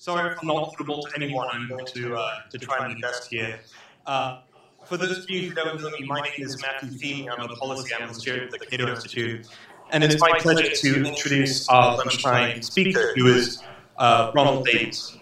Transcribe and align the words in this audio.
Sorry 0.00 0.32
if 0.32 0.38
I'm 0.40 0.48
not 0.48 0.72
audible 0.72 1.02
to 1.02 1.12
anyone. 1.14 1.46
I'm 1.52 1.68
going 1.68 1.84
to, 1.84 2.16
uh, 2.16 2.38
to 2.48 2.56
try 2.56 2.88
my 2.88 2.98
best 3.02 3.28
here. 3.28 3.60
Uh, 4.06 4.40
for 4.86 4.96
those 4.96 5.18
of 5.18 5.28
you 5.28 5.50
who 5.50 5.54
don't 5.54 5.78
know 5.78 5.90
me, 5.90 6.06
my 6.06 6.22
name 6.22 6.32
is 6.38 6.58
Matthew 6.62 6.98
Feeney. 6.98 7.28
I'm 7.28 7.38
a 7.38 7.54
policy 7.56 7.92
analyst 7.92 8.24
here 8.24 8.44
at 8.44 8.50
the 8.50 8.64
Cato 8.64 8.88
Institute. 8.88 9.46
And 9.90 10.02
it's 10.02 10.18
my 10.18 10.38
pleasure 10.38 10.74
to 10.74 11.04
introduce 11.04 11.68
our 11.68 11.98
lunchtime 11.98 12.62
speaker, 12.62 13.12
who 13.14 13.26
is 13.26 13.62
uh, 13.98 14.32
Ronald 14.34 14.64
Davis. 14.64 15.18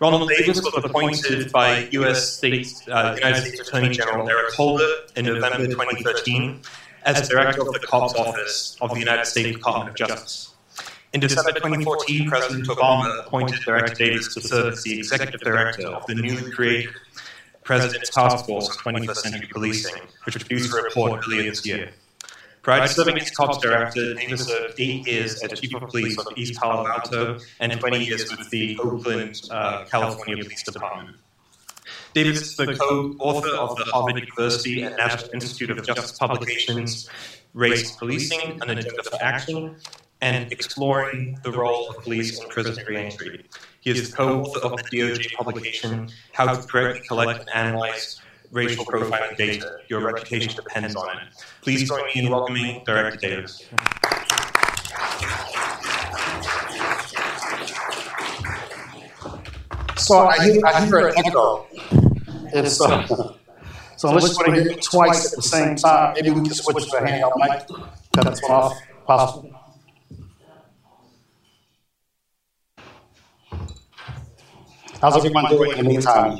Ronald 0.00 0.30
Davis 0.30 0.62
was 0.62 0.82
appointed 0.82 1.52
by 1.52 1.86
U.S. 1.90 2.38
State, 2.38 2.72
uh, 2.90 3.12
United 3.18 3.42
States 3.42 3.68
Attorney 3.68 3.90
General 3.90 4.26
Eric 4.30 4.54
Holder 4.54 4.90
in 5.14 5.26
November 5.26 5.66
2013 5.66 6.62
as 7.02 7.28
Director 7.28 7.60
of 7.60 7.70
the 7.70 7.80
COPS 7.80 8.14
Office 8.14 8.78
of 8.80 8.94
the 8.94 8.98
United 8.98 9.26
States 9.26 9.58
Department 9.58 9.90
of 9.90 9.94
Justice. 9.94 10.55
In 11.16 11.20
December 11.20 11.52
2014, 11.52 12.28
President 12.28 12.68
Obama 12.68 13.24
appointed 13.24 13.60
Director 13.60 13.94
Davis 13.94 14.34
to 14.34 14.40
serve 14.42 14.74
as 14.74 14.82
the 14.82 14.98
Executive 14.98 15.40
Director 15.40 15.86
of 15.86 16.04
the 16.04 16.14
newly 16.14 16.50
created 16.52 16.92
President's 17.64 18.10
Task 18.10 18.44
Force 18.44 18.68
on 18.84 18.92
21st 18.92 19.16
Century 19.16 19.48
Policing, 19.50 20.02
which 20.24 20.38
produced 20.38 20.74
a 20.74 20.82
report 20.82 21.24
earlier 21.26 21.44
this 21.44 21.64
year. 21.64 21.88
Prior 22.60 22.86
to 22.86 22.92
serving 22.92 23.16
as 23.16 23.30
COPS 23.30 23.56
Director, 23.62 24.12
Davis 24.12 24.46
served 24.46 24.78
eight 24.78 25.06
years 25.06 25.42
as 25.42 25.58
Chief 25.58 25.74
of 25.74 25.88
Police 25.88 26.18
of 26.18 26.26
East 26.36 26.60
Palo 26.60 26.86
Alto 26.86 27.38
and 27.60 27.72
20 27.72 28.04
years 28.04 28.30
with 28.36 28.50
the 28.50 28.78
Oakland, 28.78 29.40
uh, 29.50 29.86
California 29.86 30.44
Police 30.44 30.64
Department. 30.64 31.16
Davis 32.12 32.42
is 32.42 32.56
the 32.56 32.74
co-author 32.74 33.56
of 33.56 33.74
the 33.78 33.84
Harvard 33.84 34.18
University 34.18 34.82
and 34.82 34.94
National 34.98 35.30
Institute 35.32 35.70
of 35.70 35.82
Justice 35.82 36.12
publications, 36.18 37.08
Race 37.54 37.92
Policing, 37.92 38.60
An 38.60 38.68
Agenda 38.68 39.02
for 39.02 39.16
Action, 39.22 39.76
and 40.26 40.50
exploring 40.50 41.38
the 41.44 41.52
role 41.52 41.88
of 41.88 42.02
police 42.02 42.42
in 42.42 42.48
prison 42.48 42.76
reentry. 42.88 43.44
He 43.80 43.90
is 43.90 44.10
the 44.10 44.16
co-author 44.16 44.58
of 44.66 44.72
the 44.76 44.82
DOJ 44.90 45.34
publication, 45.34 46.08
How 46.32 46.52
to 46.52 46.66
Correctly 46.66 47.06
Collect 47.06 47.40
and 47.42 47.50
Analyze 47.54 48.20
Racial 48.50 48.84
Profiling 48.84 49.36
Data. 49.36 49.78
Your 49.86 50.00
reputation 50.00 50.52
depends 50.56 50.96
on 50.96 51.16
it. 51.18 51.28
Please 51.62 51.88
join 51.88 52.04
me 52.06 52.12
in 52.16 52.28
welcoming 52.28 52.82
Director 52.84 53.18
Davis. 53.18 53.64
So 59.96 60.26
I 60.26 60.44
hear, 60.44 60.66
I 60.66 60.86
hear 60.86 61.06
an 61.06 61.14
echo. 61.24 61.66
It's, 62.52 62.80
uh, 62.80 63.06
so 63.96 64.08
unless 64.08 64.30
you 64.30 64.36
want 64.38 64.56
to 64.56 64.62
hear 64.62 64.72
it 64.72 64.82
twice 64.82 65.32
at 65.32 65.36
the 65.36 65.42
same 65.42 65.76
time, 65.76 66.14
maybe 66.14 66.30
we 66.30 66.42
can 66.42 66.52
switch 66.52 66.84
a 66.84 66.96
handheld 66.96 67.32
mic. 67.36 67.68
Cut 68.12 68.24
this 68.28 68.42
off, 68.48 68.76
possible. 69.06 69.55
How's 75.00 75.16
everyone 75.16 75.46
doing 75.50 75.72
in 75.72 75.84
the 75.84 75.90
meantime? 75.90 76.38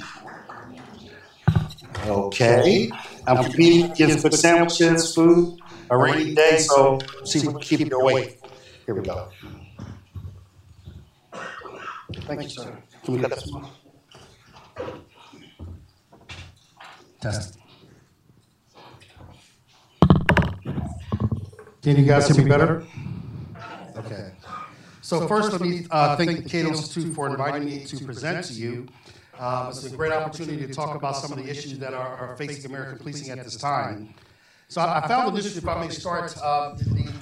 Okay. 2.06 2.90
I'm 3.26 3.42
competing 3.42 3.90
against 3.90 4.22
good 4.22 4.34
sandwiches, 4.34 5.14
food, 5.14 5.58
a 5.90 5.96
rainy 5.96 6.34
day, 6.34 6.58
so 6.58 6.98
see 7.24 7.40
if 7.40 7.44
we 7.46 7.52
can 7.52 7.60
keep 7.60 7.80
you 7.80 8.00
awake. 8.00 8.40
Here 8.86 8.94
we 8.94 9.02
go. 9.02 9.28
Thank 12.26 12.42
you, 12.42 12.48
sir. 12.48 12.78
Can 13.04 13.14
we 13.14 13.20
cut 13.20 13.30
this 13.30 13.52
one? 13.52 13.66
Test. 17.20 17.58
Can 21.82 21.96
you 21.96 22.04
guys 22.04 22.28
hear 22.28 22.44
me 22.44 22.48
better? 22.48 22.84
Okay. 23.96 24.32
So 25.06 25.28
first, 25.28 25.52
let 25.52 25.60
me 25.60 25.86
uh, 25.92 26.16
thank 26.16 26.42
the 26.42 26.48
Cato 26.50 26.70
Institute 26.70 27.14
for 27.14 27.28
inviting 27.28 27.64
me 27.64 27.84
to 27.84 28.04
present 28.04 28.44
to 28.46 28.52
you. 28.54 28.88
Um, 29.38 29.68
it's 29.68 29.84
a 29.84 29.90
great 29.90 30.10
opportunity 30.10 30.66
to 30.66 30.74
talk 30.74 30.96
about 30.96 31.14
some 31.14 31.30
of 31.30 31.38
the 31.38 31.48
issues 31.48 31.78
that 31.78 31.94
are, 31.94 32.16
are 32.16 32.36
facing 32.36 32.68
American 32.68 32.98
policing 32.98 33.30
at 33.30 33.44
this 33.44 33.54
time. 33.54 34.12
So 34.66 34.80
I, 34.80 34.98
I 34.98 35.06
found 35.06 35.28
initially, 35.28 35.58
if 35.58 35.68
I 35.68 35.80
may 35.80 35.90
start, 35.90 36.36
uh, 36.42 36.74
the, 36.74 37.12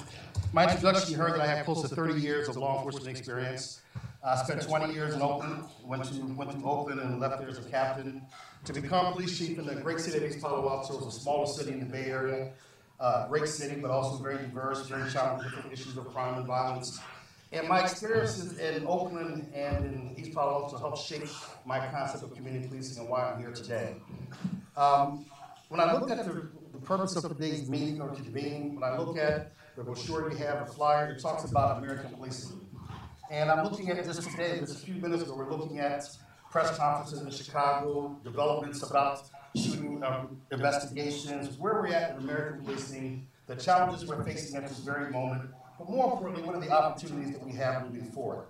my 0.51 0.67
introduction, 0.67 1.11
you 1.11 1.17
heard 1.19 1.33
that 1.33 1.41
I 1.41 1.45
have 1.45 1.65
close 1.65 1.87
to 1.87 1.95
30 1.95 2.19
years 2.19 2.49
of 2.49 2.57
law 2.57 2.77
enforcement 2.77 3.15
experience. 3.15 3.81
I 4.25 4.35
spent 4.37 4.63
20 4.63 4.91
years 4.91 5.13
in 5.13 5.21
Oakland, 5.21 5.65
went 5.83 6.05
to, 6.05 6.25
went 6.33 6.59
to 6.59 6.65
Oakland 6.65 7.01
and 7.01 7.19
left 7.19 7.37
there 7.37 7.49
as 7.49 7.59
a 7.59 7.69
captain 7.69 8.23
to 8.63 8.73
become 8.73 9.13
police 9.13 9.37
chief 9.37 9.59
in 9.59 9.67
the 9.67 9.75
great 9.75 9.99
city 9.99 10.25
of 10.25 10.31
East 10.31 10.41
Palo 10.41 10.67
Alto. 10.67 11.05
It's 11.05 11.17
a 11.17 11.19
smaller 11.19 11.45
city 11.45 11.73
in 11.73 11.81
the 11.81 11.85
Bay 11.85 12.05
Area. 12.05 12.51
Uh, 12.99 13.27
great 13.27 13.47
city, 13.47 13.79
but 13.79 13.91
also 13.91 14.23
very 14.23 14.37
diverse, 14.37 14.87
very 14.87 15.07
challenging 15.11 15.51
different 15.51 15.71
issues 15.71 15.95
of 15.97 16.07
crime 16.11 16.39
and 16.39 16.47
violence. 16.47 16.99
And 17.55 17.69
my 17.69 17.83
experiences 17.83 18.57
in 18.59 18.85
Oakland 18.85 19.49
and 19.55 19.85
in 19.85 20.15
East 20.17 20.33
Palo 20.33 20.63
Alto 20.63 20.77
helped 20.77 20.99
shape 20.99 21.29
my 21.65 21.79
concept 21.87 22.23
of 22.23 22.35
community 22.35 22.67
policing 22.67 22.99
and 22.99 23.09
why 23.09 23.31
I'm 23.31 23.39
here 23.39 23.51
today. 23.51 23.95
Um, 24.75 25.25
when 25.69 25.79
I 25.79 25.93
look 25.93 26.11
at 26.11 26.25
the, 26.25 26.49
the, 26.73 26.79
purpose 26.79 27.15
of 27.15 27.23
today's 27.23 27.69
meeting 27.69 28.01
or 28.01 28.09
convening, 28.09 28.75
when 28.75 28.83
I 28.83 28.97
look 28.97 29.17
at 29.17 29.53
the 29.77 29.83
brochure 29.83 30.29
we 30.29 30.37
have, 30.37 30.67
the 30.67 30.73
flyer, 30.73 31.11
it 31.11 31.21
talks 31.21 31.49
about 31.49 31.77
American 31.77 32.09
policing. 32.11 32.59
And 33.31 33.49
I'm 33.49 33.63
looking 33.63 33.89
at 33.89 34.03
this 34.03 34.17
today, 34.17 34.59
just 34.59 34.83
a 34.83 34.85
few 34.85 34.95
minutes 34.95 35.23
ago, 35.23 35.35
we're 35.35 35.49
looking 35.49 35.79
at 35.79 36.03
press 36.51 36.77
conferences 36.77 37.21
in 37.21 37.31
Chicago, 37.31 38.17
developments 38.25 38.83
about 38.83 39.29
shooting 39.55 40.03
um, 40.03 40.41
investigations, 40.51 41.57
where 41.57 41.75
we're 41.75 41.87
at 41.87 42.11
in 42.11 42.17
American 42.17 42.65
policing, 42.65 43.25
the 43.47 43.55
challenges 43.55 44.05
we're 44.05 44.23
facing 44.25 44.57
at 44.57 44.67
this 44.67 44.79
very 44.79 45.09
moment, 45.09 45.49
but 45.77 45.89
more 45.89 46.13
importantly, 46.13 46.43
what 46.43 46.55
are 46.55 46.61
the 46.61 46.71
opportunities 46.71 47.33
that 47.33 47.45
we 47.45 47.53
have 47.53 47.91
moving 47.91 48.09
forward? 48.11 48.45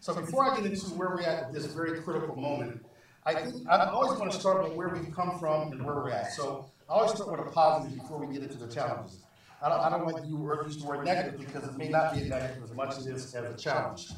So 0.00 0.14
before 0.14 0.50
I 0.50 0.56
get 0.56 0.66
into 0.66 0.86
where 0.90 1.08
we're 1.08 1.22
at 1.22 1.44
at 1.44 1.52
this 1.52 1.66
very 1.66 2.00
critical 2.00 2.36
moment, 2.36 2.84
I 3.24 3.34
think 3.34 3.68
I 3.68 3.86
always 3.86 4.18
want 4.18 4.32
to 4.32 4.38
start 4.38 4.62
with 4.62 4.72
where 4.74 4.88
we've 4.88 5.14
come 5.14 5.38
from 5.38 5.72
and 5.72 5.84
where 5.84 5.94
we're 5.94 6.10
at. 6.10 6.32
So 6.32 6.66
I 6.88 6.94
always 6.94 7.12
start 7.12 7.30
with 7.30 7.40
a 7.40 7.50
positive 7.50 7.98
before 7.98 8.18
we 8.18 8.32
get 8.32 8.42
into 8.42 8.58
the 8.58 8.72
challenges. 8.72 9.18
I 9.60 9.68
don't, 9.68 9.80
I 9.80 9.90
don't 9.90 10.06
like 10.06 10.22
to 10.22 10.28
use 10.28 10.76
the 10.76 10.86
word 10.86 11.04
negative 11.04 11.40
because 11.40 11.64
it 11.64 11.76
may 11.76 11.88
not 11.88 12.14
be 12.14 12.22
a 12.22 12.24
negative 12.26 12.62
as 12.62 12.72
much 12.72 12.96
as 12.96 13.06
it 13.06 13.16
is 13.16 13.34
as 13.34 13.44
a 13.44 13.56
challenge. 13.56 14.10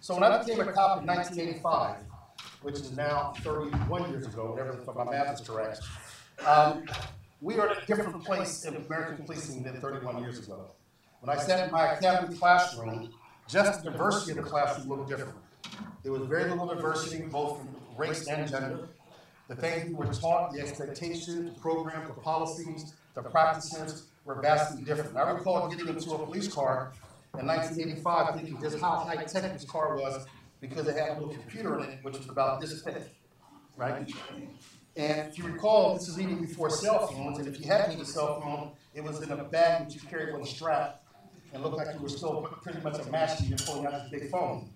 So 0.00 0.14
when 0.14 0.24
I 0.24 0.36
became 0.42 0.60
a 0.60 0.72
cop 0.72 1.00
in 1.00 1.06
1985, 1.06 1.98
which 2.62 2.74
is 2.74 2.96
now 2.96 3.32
31 3.38 4.10
years 4.10 4.26
ago, 4.26 4.50
whatever 4.50 4.72
if 4.72 4.86
my 4.94 5.04
math 5.04 5.40
is 5.40 5.46
correct, 5.46 5.80
um, 6.44 6.84
we 7.40 7.54
are 7.56 7.68
at 7.68 7.82
a 7.82 7.86
different 7.86 8.24
place 8.24 8.64
in 8.64 8.74
American 8.74 9.24
policing 9.24 9.62
than 9.62 9.80
31 9.80 10.20
years 10.22 10.40
ago. 10.40 10.72
When 11.22 11.38
I 11.38 11.40
sat 11.40 11.68
in 11.68 11.70
my 11.70 11.92
academy 11.92 12.36
classroom, 12.36 13.12
just 13.48 13.84
the 13.84 13.92
diversity 13.92 14.32
of 14.36 14.44
the 14.44 14.50
classroom 14.50 14.88
looked 14.88 15.08
different. 15.08 15.36
There 16.02 16.10
was 16.10 16.22
very 16.22 16.50
little 16.50 16.66
diversity, 16.66 17.22
both 17.22 17.58
from 17.58 17.68
race 17.96 18.26
and 18.26 18.50
gender. 18.50 18.88
The 19.46 19.54
things 19.54 19.86
we 19.86 19.94
were 19.94 20.12
taught, 20.12 20.52
the 20.52 20.60
expectations, 20.60 21.54
the 21.54 21.60
programs, 21.60 22.08
the 22.08 22.20
policies, 22.20 22.94
the 23.14 23.22
practices 23.22 24.08
were 24.24 24.42
vastly 24.42 24.82
different. 24.82 25.16
I 25.16 25.30
recall 25.30 25.68
getting 25.68 25.86
into 25.86 26.10
a 26.10 26.26
police 26.26 26.52
car 26.52 26.92
in 27.38 27.46
1985 27.46 28.34
thinking 28.34 28.60
just 28.60 28.80
how 28.80 28.96
high 28.96 29.22
tech 29.22 29.52
this 29.52 29.64
car 29.64 29.94
was 29.94 30.26
because 30.60 30.88
it 30.88 30.96
had 30.96 31.10
a 31.10 31.20
little 31.20 31.34
computer 31.34 31.78
in 31.78 31.84
it, 31.84 31.98
which 32.02 32.18
was 32.18 32.28
about 32.28 32.60
this 32.60 32.82
thick, 32.82 33.14
right? 33.76 34.10
And 34.96 35.28
if 35.28 35.38
you 35.38 35.44
recall, 35.44 35.94
this 35.94 36.08
is 36.08 36.18
even 36.18 36.40
before 36.40 36.68
cell 36.68 37.06
phones, 37.06 37.38
and 37.38 37.46
if 37.46 37.60
you 37.60 37.66
had 37.68 37.90
a 37.90 38.04
cell 38.04 38.40
phone, 38.40 38.72
it 38.92 39.04
was 39.04 39.22
in 39.22 39.30
a 39.30 39.44
bag 39.44 39.84
that 39.84 39.94
you 39.94 40.00
carried 40.00 40.34
with 40.34 40.48
a 40.48 40.50
strap 40.50 41.01
and 41.52 41.62
looked 41.62 41.76
like 41.76 41.88
you 41.94 42.00
were 42.00 42.08
still 42.08 42.48
pretty 42.62 42.80
much 42.80 42.98
a 42.98 43.10
master. 43.10 43.44
You're 43.44 43.58
pulling 43.58 43.86
out 43.86 43.92
this 43.92 44.10
big 44.10 44.30
phone. 44.30 44.68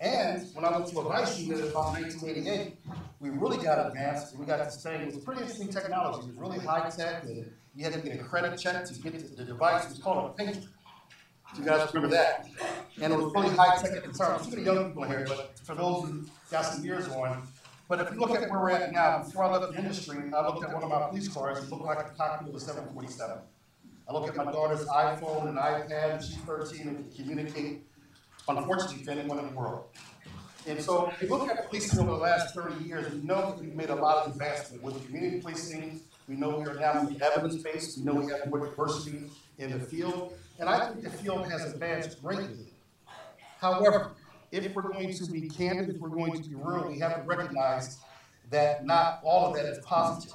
And 0.00 0.46
when 0.54 0.64
I 0.64 0.72
went 0.72 0.86
to 0.88 1.00
a 1.00 1.04
vice 1.04 1.38
unit 1.38 1.70
about 1.70 1.92
1988, 1.92 2.76
we 3.20 3.30
really 3.30 3.58
got 3.58 3.86
advanced. 3.86 4.32
And 4.32 4.40
we 4.40 4.46
got 4.46 4.64
this 4.64 4.82
thing. 4.82 5.00
It 5.00 5.14
was 5.14 5.24
pretty 5.24 5.42
interesting 5.42 5.68
technology. 5.68 6.28
It 6.28 6.36
was 6.36 6.36
really 6.36 6.58
high 6.58 6.90
tech. 6.90 7.24
And 7.24 7.50
you 7.74 7.84
had 7.84 7.92
to 7.94 8.00
get 8.00 8.20
a 8.20 8.24
credit 8.24 8.58
check 8.58 8.84
to 8.84 8.94
get 9.00 9.36
the, 9.36 9.44
device. 9.44 9.84
It 9.86 9.90
was 9.90 9.98
called 9.98 10.34
a 10.38 10.42
pager. 10.42 10.66
Do 11.54 11.62
You 11.62 11.64
guys 11.64 11.92
remember 11.94 12.14
that? 12.14 12.46
And 13.00 13.12
it 13.12 13.16
was 13.16 13.32
really 13.34 13.54
high 13.54 13.76
tech 13.76 13.92
at 13.92 14.04
the 14.04 14.12
time. 14.12 14.42
Too 14.44 14.50
many 14.50 14.62
young 14.62 14.88
people 14.88 15.04
here, 15.04 15.24
but 15.28 15.58
for 15.62 15.74
those 15.74 16.08
who 16.08 16.26
got 16.50 16.62
some 16.62 16.84
years 16.84 17.08
on. 17.08 17.46
But 17.88 18.00
if 18.00 18.12
you 18.12 18.18
look 18.18 18.30
at 18.30 18.50
where 18.50 18.60
we're 18.60 18.70
at 18.70 18.92
now, 18.92 19.22
before 19.22 19.44
I 19.44 19.56
left 19.56 19.72
the 19.72 19.78
industry, 19.78 20.18
I 20.34 20.46
looked 20.46 20.64
at 20.64 20.72
one 20.72 20.82
of 20.82 20.88
my 20.88 21.06
police 21.08 21.28
cars. 21.28 21.58
It 21.62 21.70
looked 21.70 21.84
like 21.84 21.98
a 21.98 22.10
cockpit 22.16 22.48
of 22.48 22.54
a 22.54 22.60
747. 22.60 23.38
I 24.06 24.12
look 24.12 24.28
at 24.28 24.36
my 24.36 24.50
daughter's 24.50 24.86
iPhone 24.86 25.48
and 25.48 25.56
iPad, 25.56 26.14
and 26.14 26.24
she's 26.24 26.36
13 26.36 26.88
and 26.88 26.96
can 26.96 27.24
communicate, 27.24 27.82
unfortunately, 28.48 29.04
to 29.04 29.12
anyone 29.12 29.38
in 29.38 29.46
the 29.46 29.52
world. 29.52 29.84
And 30.66 30.80
so, 30.80 31.08
if 31.08 31.22
you 31.22 31.28
look 31.28 31.48
at 31.48 31.68
policing 31.68 31.98
over 32.00 32.10
the 32.10 32.16
last 32.16 32.54
30 32.54 32.84
years, 32.84 33.12
we 33.12 33.20
know 33.20 33.50
that 33.50 33.60
we've 33.60 33.74
made 33.74 33.90
a 33.90 33.94
lot 33.94 34.26
of 34.26 34.32
advancement 34.32 34.82
with 34.82 35.04
community 35.06 35.40
policing. 35.40 36.00
We 36.28 36.36
know 36.36 36.58
we 36.58 36.66
are 36.66 36.74
now 36.74 37.08
evidence 37.22 37.56
based. 37.62 37.98
We 37.98 38.04
know 38.04 38.14
we 38.14 38.30
have 38.32 38.48
more 38.48 38.66
diversity 38.66 39.30
in 39.58 39.72
the 39.72 39.80
field. 39.80 40.36
And 40.58 40.68
I 40.68 40.88
think 40.88 41.02
the 41.02 41.10
field 41.10 41.46
has 41.50 41.72
advanced 41.72 42.22
greatly. 42.22 42.72
However, 43.58 44.12
if 44.52 44.74
we're 44.74 44.82
going 44.82 45.12
to 45.12 45.30
be 45.30 45.48
candid, 45.48 45.96
if 45.96 46.00
we're 46.00 46.08
going 46.08 46.32
to 46.32 46.48
be 46.48 46.54
real, 46.54 46.88
we 46.88 46.98
have 46.98 47.16
to 47.16 47.22
recognize 47.22 47.98
that 48.50 48.86
not 48.86 49.20
all 49.22 49.48
of 49.48 49.56
that 49.56 49.64
is 49.64 49.78
positive 49.84 50.34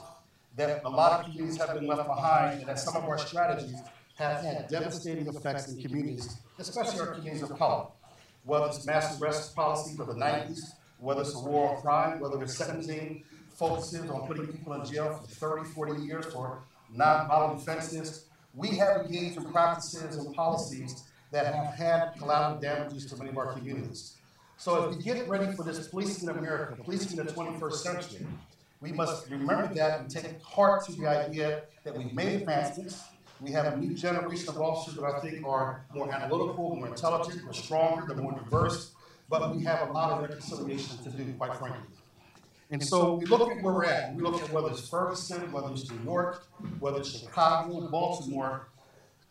that 0.60 0.84
a 0.84 0.90
lot 0.90 1.20
of 1.20 1.26
communities 1.26 1.58
have 1.58 1.74
been 1.74 1.88
left 1.88 2.06
behind, 2.06 2.60
and 2.60 2.68
that 2.68 2.78
some 2.78 2.96
of 2.98 3.06
our 3.06 3.18
strategies 3.18 3.78
have 4.16 4.42
had 4.44 4.68
devastating 4.68 5.26
effects 5.26 5.72
in 5.72 5.82
communities, 5.82 6.38
especially 6.58 7.00
our 7.00 7.14
communities 7.14 7.44
of 7.44 7.58
color. 7.58 7.86
Whether 8.44 8.66
it's 8.68 8.86
mass 8.86 9.20
arrest 9.22 9.56
policies 9.56 9.98
of 10.00 10.08
the 10.08 10.14
90s, 10.14 10.60
whether 11.00 11.22
it's 11.22 11.34
a 11.34 11.40
war 11.40 11.76
on 11.76 11.82
crime, 11.82 12.20
whether 12.20 12.42
it's 12.44 12.58
sentencing 12.58 13.24
focuses 13.56 14.10
on 14.10 14.28
putting 14.28 14.48
people 14.48 14.74
in 14.74 14.86
jail 14.86 15.22
for 15.22 15.28
30, 15.28 15.70
40 15.70 16.02
years 16.04 16.26
for 16.26 16.60
non-violent 16.94 17.62
offenses. 17.62 18.26
We 18.54 18.70
have 18.78 19.06
engaged 19.06 19.38
in 19.38 19.46
practices 19.46 20.18
and 20.18 20.34
policies 20.36 21.04
that 21.32 21.54
have 21.54 21.74
had 21.76 22.14
collateral 22.18 22.60
damages 22.60 23.06
to 23.08 23.18
many 23.18 23.30
of 23.30 23.38
our 23.38 23.54
communities. 23.54 24.16
So 24.58 24.90
as 24.90 24.98
we 24.98 25.04
get 25.04 25.28
ready 25.30 25.54
for 25.54 25.64
this 25.64 25.88
policing 25.88 26.30
in 26.30 26.38
America, 26.38 26.76
policing 26.84 27.18
in 27.18 27.26
the 27.26 27.32
21st 27.32 27.74
century, 27.74 28.26
we 28.82 28.92
must 28.92 29.30
remember 29.30 29.74
that 29.74 30.00
and 30.00 30.10
take 30.10 30.42
heart 30.42 30.86
to 30.86 30.94
the 30.94 31.08
idea 31.08 31.64
that 31.84 31.98
we've 31.98 32.14
made 32.14 32.42
advancements. 32.42 33.04
We 33.42 33.52
have 33.52 33.74
a 33.74 33.78
new 33.78 33.94
generation 33.94 34.50
of 34.50 34.60
officers 34.60 34.96
that 34.96 35.04
I 35.04 35.20
think 35.20 35.46
are 35.46 35.86
more 35.94 36.14
analytical, 36.14 36.76
more 36.76 36.88
intelligent, 36.88 37.44
more 37.44 37.54
stronger, 37.54 38.14
they're 38.14 38.24
more 38.24 38.34
diverse, 38.34 38.92
but 39.30 39.56
we 39.56 39.64
have 39.64 39.90
a 39.90 39.92
lot 39.92 40.12
of 40.12 40.22
reconciliation 40.22 40.98
to 41.04 41.10
do, 41.10 41.34
quite 41.34 41.56
frankly. 41.56 41.82
And 42.72 42.84
so 42.84 43.16
we 43.16 43.26
look 43.26 43.50
at 43.50 43.64
where 43.64 43.74
we're 43.74 43.86
at. 43.86 44.14
We 44.14 44.22
look 44.22 44.42
at 44.42 44.52
whether 44.52 44.70
it's 44.70 44.88
Ferguson, 44.88 45.52
whether 45.52 45.72
it's 45.72 45.90
New 45.90 46.04
York, 46.04 46.46
whether 46.80 47.00
it's 47.00 47.20
Chicago, 47.20 47.88
Baltimore. 47.90 48.68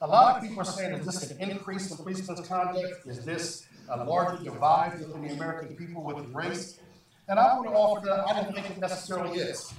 A 0.00 0.06
lot 0.06 0.36
of 0.36 0.42
people 0.42 0.60
are 0.60 0.64
saying, 0.64 0.92
is 0.94 1.06
this 1.06 1.30
an 1.30 1.50
increase 1.50 1.90
in 1.90 1.96
police 1.96 2.26
misconduct? 2.28 3.06
Is 3.06 3.24
this 3.24 3.66
a 3.88 4.04
larger 4.04 4.42
divide 4.42 4.98
within 4.98 5.22
the 5.22 5.34
American 5.34 5.76
people 5.76 6.02
with 6.02 6.26
race? 6.34 6.80
And 7.28 7.38
I 7.38 7.54
want 7.58 7.68
to 7.68 7.74
offer 7.74 8.06
that 8.06 8.26
I 8.26 8.40
don't 8.40 8.54
think 8.54 8.70
it 8.70 8.78
necessarily 8.78 9.38
is. 9.38 9.74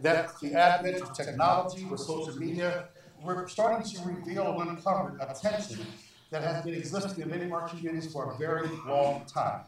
That 0.00 0.32
the 0.40 0.54
advent 0.54 1.02
of 1.02 1.12
technology 1.12 1.84
with 1.84 2.00
social 2.00 2.36
media, 2.36 2.88
we're 3.22 3.46
starting 3.46 3.88
to 3.88 4.08
reveal 4.08 4.60
and 4.60 4.70
uncover 4.70 5.16
a 5.20 5.32
tension 5.32 5.86
that 6.30 6.42
has 6.42 6.64
been 6.64 6.74
existing 6.74 7.22
in 7.22 7.30
many 7.30 7.44
of 7.44 7.52
our 7.52 7.68
communities 7.68 8.12
for 8.12 8.32
a 8.32 8.38
very 8.38 8.68
long 8.88 9.24
time. 9.26 9.60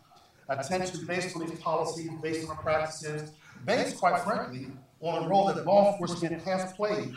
A 0.48 0.64
tension 0.64 1.06
based 1.06 1.36
on 1.36 1.46
these 1.46 1.60
policies, 1.60 2.10
based 2.20 2.50
on 2.50 2.56
practices, 2.56 3.30
based, 3.64 3.98
quite 3.98 4.19
frankly, 4.22 4.69
on 5.00 5.22
the 5.22 5.28
role 5.28 5.46
that 5.46 5.64
law 5.64 5.92
enforcement 5.92 6.42
has 6.42 6.72
played 6.72 7.14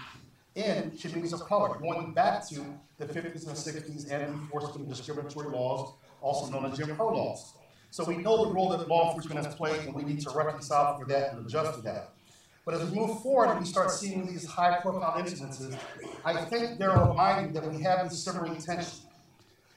in 0.54 0.92
communities 1.02 1.34
of 1.34 1.40
color, 1.42 1.80
going 1.80 2.14
back 2.14 2.48
to 2.50 2.64
the 3.00 3.06
50s 3.06 3.48
and 3.48 3.58
60s 3.58 4.12
and 4.12 4.24
enforcement 4.24 4.88
discriminatory 4.88 5.50
laws, 5.50 5.94
also 6.22 6.52
known 6.52 6.72
as 6.72 6.78
Jim 6.78 6.96
Crow 6.96 7.14
laws. 7.14 7.54
So 7.96 8.04
we 8.04 8.18
know 8.18 8.44
the 8.44 8.52
role 8.52 8.68
that 8.72 8.90
law 8.90 9.08
enforcement 9.08 9.46
has 9.46 9.56
played, 9.56 9.80
and 9.86 9.96
we 9.96 10.04
need 10.04 10.20
to 10.20 10.30
reconcile 10.32 11.00
for 11.00 11.06
that 11.06 11.32
and 11.32 11.46
adjust 11.46 11.76
to 11.78 11.82
that. 11.84 12.10
But 12.66 12.74
as 12.74 12.92
we 12.92 13.00
move 13.00 13.22
forward 13.22 13.52
and 13.52 13.60
we 13.62 13.66
start 13.66 13.90
seeing 13.90 14.28
these 14.28 14.46
high 14.46 14.82
profile 14.82 15.14
incidences, 15.14 15.78
I 16.26 16.44
think 16.44 16.78
they're 16.78 16.90
reminding 16.90 17.54
that 17.54 17.66
we 17.66 17.82
have 17.84 18.10
this 18.10 18.22
simmering 18.22 18.58
tension. 18.58 19.00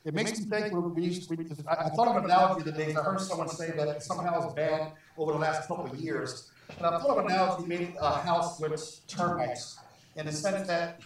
It 0.05 0.15
makes 0.15 0.37
me 0.37 0.47
think 0.47 0.75
when 0.75 0.97
we 0.97 1.05
used 1.05 1.29
to, 1.29 1.37
I, 1.69 1.91
thought 1.91 2.09
of 2.09 2.17
an 2.17 2.25
analogy 2.25 2.69
the 2.69 2.73
day. 2.73 2.93
I 2.93 3.03
heard 3.03 3.21
someone 3.21 3.49
say 3.51 3.71
that 3.71 4.03
somehow 4.03 4.47
it's 4.47 4.55
bad 4.55 4.95
over 5.17 5.31
the 5.31 5.39
last 5.39 5.69
couple 5.69 5.87
of 5.87 5.95
years. 6.01 6.51
And 6.77 6.87
I 6.87 6.99
thought 6.99 7.19
of 7.19 7.25
an 7.25 7.31
analogy 7.31 7.95
a 8.01 8.11
house 8.19 8.59
with 8.59 9.01
termites 9.07 9.79
in 10.17 10.27
the 10.27 10.33
sense 10.33 10.67
that 10.67 11.03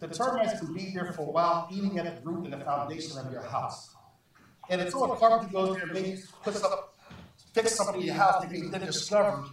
the 0.00 0.08
termites 0.08 0.58
can 0.60 0.72
be 0.72 0.92
there 0.94 1.12
for 1.12 1.28
a 1.28 1.30
while, 1.30 1.68
eating 1.70 1.98
at 1.98 2.06
the 2.06 2.30
root 2.30 2.44
and 2.44 2.54
the 2.54 2.64
foundation 2.64 3.18
of 3.18 3.30
your 3.30 3.42
house. 3.42 3.93
And 4.70 4.80
until 4.80 5.12
a 5.12 5.16
carpenter 5.16 5.52
goes 5.52 5.76
there 5.76 5.84
and 5.84 5.92
maybe 5.92 6.18
puts 6.42 6.62
up, 6.62 6.94
fix 7.52 7.76
something 7.76 8.00
in 8.00 8.06
your 8.06 8.14
house, 8.14 8.44
they 8.44 8.60
then 8.60 8.80
discover 8.80 9.44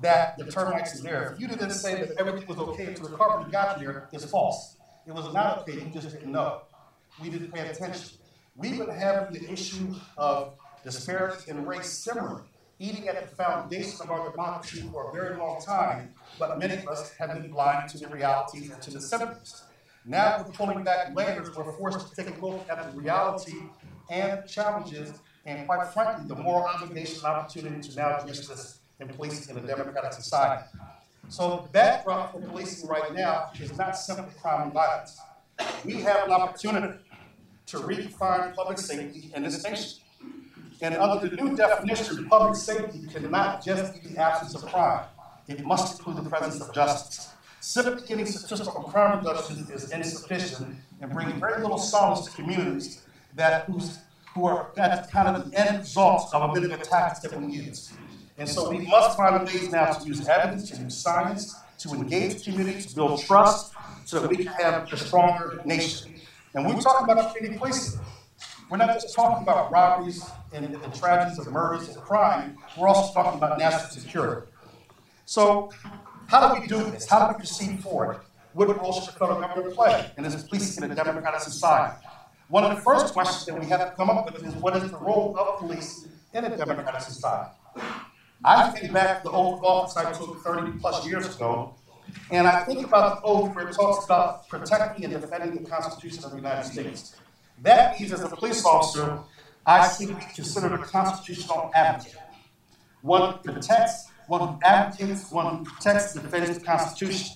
that 0.00 0.36
the 0.38 0.50
termites 0.50 0.98
are 0.98 1.02
there. 1.02 1.32
If 1.32 1.40
you 1.40 1.48
didn't 1.48 1.70
say 1.70 2.00
that 2.00 2.18
everything 2.18 2.46
was 2.48 2.58
okay 2.58 2.86
until 2.86 3.08
the 3.08 3.16
carpenter 3.16 3.50
got 3.50 3.78
there, 3.78 4.08
it's 4.12 4.24
false. 4.24 4.76
It 5.06 5.12
was 5.12 5.32
not 5.32 5.58
okay, 5.60 5.74
you 5.74 5.90
just 5.92 6.10
didn't 6.10 6.32
know. 6.32 6.62
We 7.22 7.30
didn't 7.30 7.52
pay 7.52 7.68
attention. 7.68 8.18
We've 8.56 8.78
been 8.78 8.88
having 8.88 9.34
the 9.34 9.52
issue 9.52 9.94
of 10.16 10.54
disparity 10.82 11.50
in 11.50 11.64
race 11.64 11.90
simmering, 11.90 12.44
eating 12.78 13.08
at 13.08 13.20
the 13.20 13.36
foundation 13.36 14.00
of 14.02 14.10
our 14.10 14.30
democracy 14.30 14.88
for 14.92 15.10
a 15.10 15.12
very 15.12 15.36
long 15.36 15.60
time, 15.60 16.14
but 16.38 16.58
many 16.58 16.74
of 16.74 16.88
us 16.88 17.12
have 17.12 17.34
been 17.34 17.50
blind 17.50 17.88
to 17.90 17.98
the 17.98 18.08
realities 18.08 18.70
and 18.70 18.80
to 18.82 18.90
the 18.90 19.00
symptoms. 19.00 19.64
Now 20.04 20.44
we're 20.44 20.52
pulling 20.52 20.84
back 20.84 21.14
layers, 21.14 21.54
we're 21.56 21.72
forced 21.72 22.14
to 22.14 22.24
take 22.24 22.36
a 22.36 22.46
look 22.46 22.66
at 22.68 22.92
the 22.92 23.00
reality 23.00 23.54
and 24.10 24.46
challenges, 24.48 25.12
and 25.46 25.66
quite 25.66 25.86
frankly, 25.88 26.26
the 26.26 26.34
moral 26.34 26.66
obligation 26.66 27.18
and 27.18 27.26
opportunity 27.26 27.88
to 27.88 27.96
now 27.96 28.18
address 28.18 28.46
this 28.48 28.78
in 29.00 29.08
policing 29.08 29.56
in 29.56 29.64
a 29.64 29.66
democratic 29.66 30.12
society. 30.12 30.64
So 31.28 31.62
the 31.64 31.68
backdrop 31.70 32.32
for 32.32 32.40
policing 32.40 32.88
right 32.88 33.12
now 33.14 33.50
is 33.60 33.76
not 33.76 33.96
simply 33.96 34.32
crime 34.40 34.62
and 34.62 34.72
violence. 34.72 35.18
We 35.84 35.94
have 36.02 36.26
an 36.26 36.32
opportunity 36.32 36.98
to 37.66 37.78
redefine 37.78 38.54
public 38.54 38.78
safety 38.78 39.30
in 39.34 39.42
this 39.42 39.62
nation. 39.64 40.00
And 40.80 40.96
under 40.96 41.28
the 41.28 41.36
new 41.36 41.56
definition, 41.56 42.28
public 42.28 42.56
safety 42.56 43.06
cannot 43.12 43.64
just 43.64 43.94
be 43.94 44.08
the 44.10 44.18
absence 44.18 44.54
of 44.54 44.70
crime. 44.70 45.04
It 45.48 45.64
must 45.64 45.98
include 45.98 46.24
the 46.24 46.28
presence 46.28 46.60
of 46.60 46.74
justice. 46.74 47.30
Simply 47.60 48.06
getting 48.06 48.26
statistical 48.26 48.82
crime 48.82 49.18
reduction 49.18 49.66
is 49.72 49.90
insufficient 49.90 50.76
and 51.00 51.10
brings 51.10 51.32
very 51.40 51.62
little 51.62 51.78
solace 51.78 52.26
to 52.26 52.30
communities 52.32 53.03
that 53.34 53.64
who's, 53.64 53.98
who 54.34 54.46
are 54.46 54.70
that's 54.74 55.10
kind 55.10 55.28
of 55.28 55.50
the 55.50 55.58
end 55.58 55.78
result 55.78 56.32
of 56.32 56.50
a 56.50 56.52
bit 56.52 56.62
million 56.62 56.80
attacks 56.80 57.20
that 57.20 57.40
we 57.40 57.52
use. 57.52 57.92
And 58.36 58.48
so 58.48 58.68
we 58.68 58.86
must 58.86 59.16
find 59.16 59.46
ways 59.46 59.70
now 59.70 59.92
to 59.92 60.06
use 60.06 60.26
evidence, 60.28 60.70
to 60.70 60.82
use 60.82 60.96
science, 60.96 61.54
to 61.78 61.90
engage 61.90 62.44
communities, 62.44 62.86
to 62.86 62.94
build 62.96 63.22
trust, 63.22 63.72
so 64.04 64.20
that 64.20 64.28
we 64.28 64.36
can 64.38 64.46
have 64.46 64.92
a 64.92 64.96
stronger 64.96 65.60
nation. 65.64 66.14
And 66.54 66.66
we 66.66 66.80
talk 66.80 67.02
about 67.02 67.34
community 67.34 67.58
policing, 67.58 68.00
we're 68.70 68.78
not 68.78 68.94
just 68.94 69.14
talking 69.14 69.42
about 69.42 69.70
robberies 69.70 70.24
and, 70.52 70.64
and 70.64 70.94
tragedies 70.94 71.38
of 71.38 71.52
murders 71.52 71.88
and 71.88 71.96
crime, 71.98 72.56
we're 72.76 72.88
also 72.88 73.12
talking 73.12 73.38
about 73.38 73.58
national 73.58 73.90
security. 73.90 74.46
So, 75.26 75.70
how 76.26 76.54
do 76.54 76.60
we 76.60 76.66
do 76.66 76.78
this? 76.90 77.08
How 77.08 77.26
do 77.26 77.34
we 77.34 77.38
proceed 77.38 77.80
forward? 77.80 78.20
What 78.52 78.68
role 78.80 78.92
should 78.92 79.14
the 79.14 79.18
federal 79.18 79.40
government 79.40 79.74
play 79.74 80.10
in 80.16 80.22
this 80.22 80.42
policing 80.42 80.84
in 80.84 80.90
a 80.90 80.94
democratic 80.94 81.40
society? 81.40 82.03
One 82.54 82.62
of 82.62 82.76
the 82.76 82.82
first 82.82 83.12
questions 83.14 83.46
that 83.46 83.58
we 83.58 83.66
have 83.66 83.80
to 83.80 83.96
come 83.96 84.08
up 84.10 84.32
with 84.32 84.46
is 84.46 84.54
what 84.54 84.76
is 84.76 84.88
the 84.88 84.96
role 84.98 85.36
of 85.36 85.58
police 85.58 86.06
in 86.32 86.44
a 86.44 86.56
democratic 86.56 87.00
society? 87.00 87.50
I 88.44 88.70
think 88.70 88.92
back 88.92 89.24
to 89.24 89.28
the 89.28 89.34
oath 89.34 89.58
of 89.58 89.64
office 89.64 89.96
I 89.96 90.12
took 90.12 90.40
30 90.40 90.78
plus 90.78 91.04
years 91.04 91.34
ago, 91.34 91.74
and 92.30 92.46
I 92.46 92.62
think 92.62 92.86
about 92.86 93.20
the 93.20 93.26
oath 93.26 93.56
where 93.56 93.66
it 93.66 93.74
talks 93.74 94.04
about 94.04 94.48
protecting 94.48 95.04
and 95.04 95.20
defending 95.20 95.64
the 95.64 95.68
Constitution 95.68 96.22
of 96.22 96.30
the 96.30 96.36
United 96.36 96.62
States. 96.70 97.16
That 97.60 97.98
means, 97.98 98.12
as 98.12 98.22
a 98.22 98.28
police 98.28 98.64
officer, 98.64 99.18
I 99.66 99.88
seek 99.88 100.10
to 100.10 100.14
be 100.14 100.22
considered 100.32 100.74
a 100.74 100.78
constitutional 100.78 101.72
advocate. 101.74 102.20
One 103.02 103.32
who 103.32 103.52
protects, 103.52 104.06
one 104.28 104.46
who 104.46 104.60
advocates, 104.62 105.28
one 105.32 105.56
who 105.56 105.64
protects 105.64 106.14
and 106.14 106.22
defends 106.22 106.56
the 106.56 106.64
Constitution. 106.64 107.34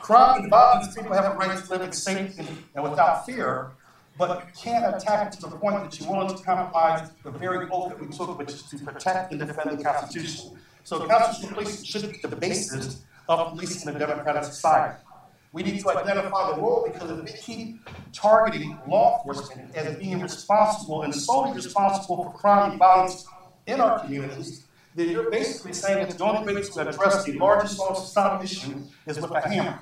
Crime 0.00 0.42
and 0.42 0.50
violence, 0.50 0.94
people 0.94 1.14
have 1.14 1.34
a 1.34 1.36
right 1.36 1.58
to 1.58 1.68
live 1.68 1.80
in 1.80 1.90
safety 1.90 2.46
and 2.76 2.84
without 2.84 3.26
fear, 3.26 3.72
but 4.18 4.46
you 4.46 4.52
can't 4.62 4.94
attack 4.94 5.32
it 5.32 5.40
to 5.40 5.46
the 5.46 5.56
point 5.56 5.82
that 5.82 6.00
you 6.00 6.06
want 6.06 6.36
to 6.36 6.42
compromise 6.42 7.10
the 7.22 7.30
very 7.30 7.68
oath 7.70 7.90
that 7.90 8.00
we 8.00 8.08
took, 8.08 8.38
which 8.38 8.50
is 8.50 8.62
to 8.64 8.78
protect 8.78 9.32
and 9.32 9.40
defend 9.40 9.78
the 9.78 9.82
Constitution. 9.82 10.58
So 10.84 11.06
constitutional 11.06 11.58
policing 11.58 11.84
should 11.84 12.12
be 12.12 12.18
the 12.22 12.36
basis 12.36 13.02
of 13.28 13.50
policing 13.50 13.88
in 13.88 13.96
a 13.96 13.98
democratic 13.98 14.44
society. 14.44 14.98
We 15.52 15.62
need 15.62 15.80
to 15.80 15.90
identify 15.90 16.54
the 16.54 16.60
role 16.60 16.88
because 16.90 17.10
if 17.10 17.24
we 17.24 17.32
keep 17.32 17.88
targeting 18.12 18.78
law 18.86 19.18
enforcement 19.18 19.74
as 19.74 19.96
being 19.96 20.20
responsible 20.20 21.02
and 21.02 21.14
solely 21.14 21.52
responsible 21.52 22.24
for 22.24 22.32
crime 22.32 22.70
and 22.72 22.78
violence 22.78 23.26
in 23.66 23.80
our 23.80 24.00
communities, 24.00 24.66
then 24.94 25.10
you're 25.10 25.30
basically 25.30 25.72
saying 25.72 26.06
that 26.06 26.16
the 26.16 26.24
only 26.24 26.54
way 26.54 26.62
to 26.62 26.88
address 26.88 27.24
the 27.24 27.32
largest 27.32 27.76
societal 27.76 28.42
issue 28.42 28.82
is 29.06 29.20
with 29.20 29.30
a 29.30 29.40
hammer. 29.40 29.78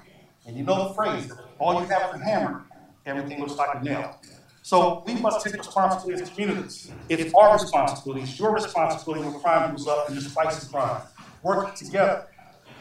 And 0.46 0.56
you 0.56 0.64
know 0.64 0.88
the 0.88 0.94
phrase, 0.94 1.32
all 1.58 1.80
you 1.80 1.86
have 1.86 2.14
is 2.14 2.20
a 2.20 2.24
hammer, 2.24 2.64
everything 3.06 3.40
looks 3.40 3.56
like 3.56 3.74
a 3.74 3.84
nail. 3.84 4.20
So 4.62 5.02
we 5.06 5.14
must 5.14 5.44
take 5.44 5.54
responsibility 5.56 6.22
as 6.22 6.30
communities. 6.30 6.90
It's 7.08 7.34
our 7.34 7.52
responsibility, 7.52 8.22
it's 8.22 8.38
your 8.38 8.54
responsibility 8.54 9.28
when 9.28 9.40
crime 9.40 9.72
goes 9.72 9.86
up 9.86 10.08
and 10.08 10.16
this 10.16 10.32
fights 10.32 10.66
crime. 10.68 11.02
Working 11.42 11.74
together. 11.74 12.26